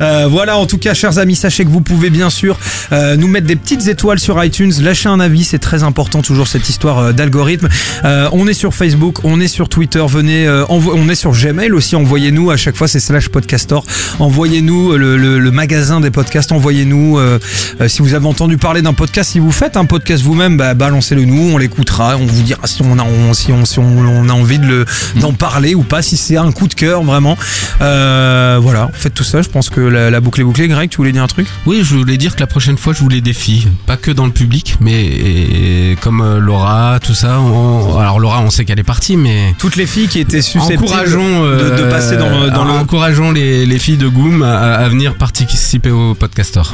[0.00, 2.58] Euh, voilà, en tout cas, chers amis, sachez que vous pouvez bien sûr
[2.92, 6.48] euh, nous mettre des petites étoiles sur iTunes, lâcher un avis, c'est très important, toujours
[6.48, 7.68] cette histoire euh, d'algorithme.
[8.04, 11.72] Euh, on est sur Facebook, on est sur Twitter, venez, euh, on est sur Gmail
[11.72, 13.84] aussi, envoyez-nous, à chaque fois c'est slash podcastor,
[14.18, 17.38] envoyez-nous euh, le, le- le magasin des podcasts, envoyez-nous, euh,
[17.80, 20.74] euh, si vous avez entendu parler d'un podcast, si vous faites un podcast vous-même, bah,
[20.74, 23.98] balancez-le nous, on l'écoutera, on vous dira si on a, on- si on, si on,
[23.98, 24.84] on a envie de le,
[25.20, 27.36] d'en parler ou pas, si c'est un coup de cœur vraiment.
[27.80, 30.68] Euh, voilà, faites tout ça, je pense que la, la boucle est bouclée.
[30.68, 31.46] Greg, tu voulais dire un truc?
[31.66, 33.68] Oui, je voulais dire que la prochaine fois, je voulais des filles.
[33.86, 37.40] Pas que dans le public, mais et- comme Laura, tout ça.
[37.40, 40.84] on- alors Laura, on sait qu'elle est partie, mais Toutes les filles qui étaient susceptibles
[40.84, 42.70] encourageons, de, de passer dans, dans le...
[42.72, 46.14] encourageons les, les filles de Goom à, à venir participer au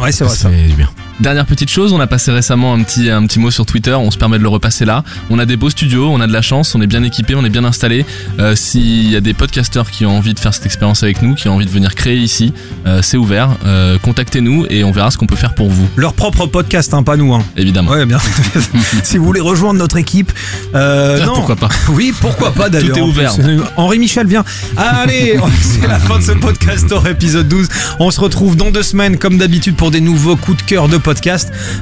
[0.00, 0.50] Ouais, c'est vrai, ça.
[0.50, 0.88] fait du bien.
[1.20, 4.10] Dernière petite chose, on a passé récemment un petit, un petit mot sur Twitter, on
[4.10, 5.04] se permet de le repasser là.
[5.28, 7.44] On a des beaux studios, on a de la chance, on est bien équipé, on
[7.44, 8.06] est bien installé.
[8.38, 11.34] Euh, S'il y a des podcasteurs qui ont envie de faire cette expérience avec nous,
[11.34, 12.54] qui ont envie de venir créer ici,
[12.86, 13.50] euh, c'est ouvert.
[13.66, 15.86] Euh, Contactez-nous et on verra ce qu'on peut faire pour vous.
[15.96, 17.34] Leur propre podcast, hein, pas nous.
[17.34, 17.44] Hein.
[17.54, 17.90] Évidemment.
[17.90, 18.18] Ouais, bien.
[19.04, 20.32] si vous voulez rejoindre notre équipe,
[20.72, 21.34] Ah, non.
[21.34, 21.68] pourquoi pas.
[21.90, 22.92] Oui, pourquoi pas d'ailleurs.
[22.94, 23.34] Tout est ouvert.
[23.76, 24.44] Henri Michel vient.
[24.78, 27.68] Allez, c'est la fin de ce podcastor épisode 12.
[27.98, 30.96] On se retrouve dans deux semaines, comme d'habitude, pour des nouveaux coups de cœur de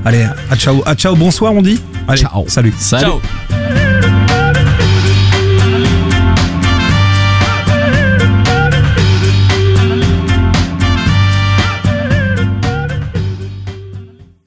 [0.05, 1.81] Allez, à ciao, à ciao, bonsoir, on dit
[2.17, 2.45] Ciao.
[2.49, 2.75] Salut.
[2.79, 3.05] salut.
[3.05, 4.08] Ciao.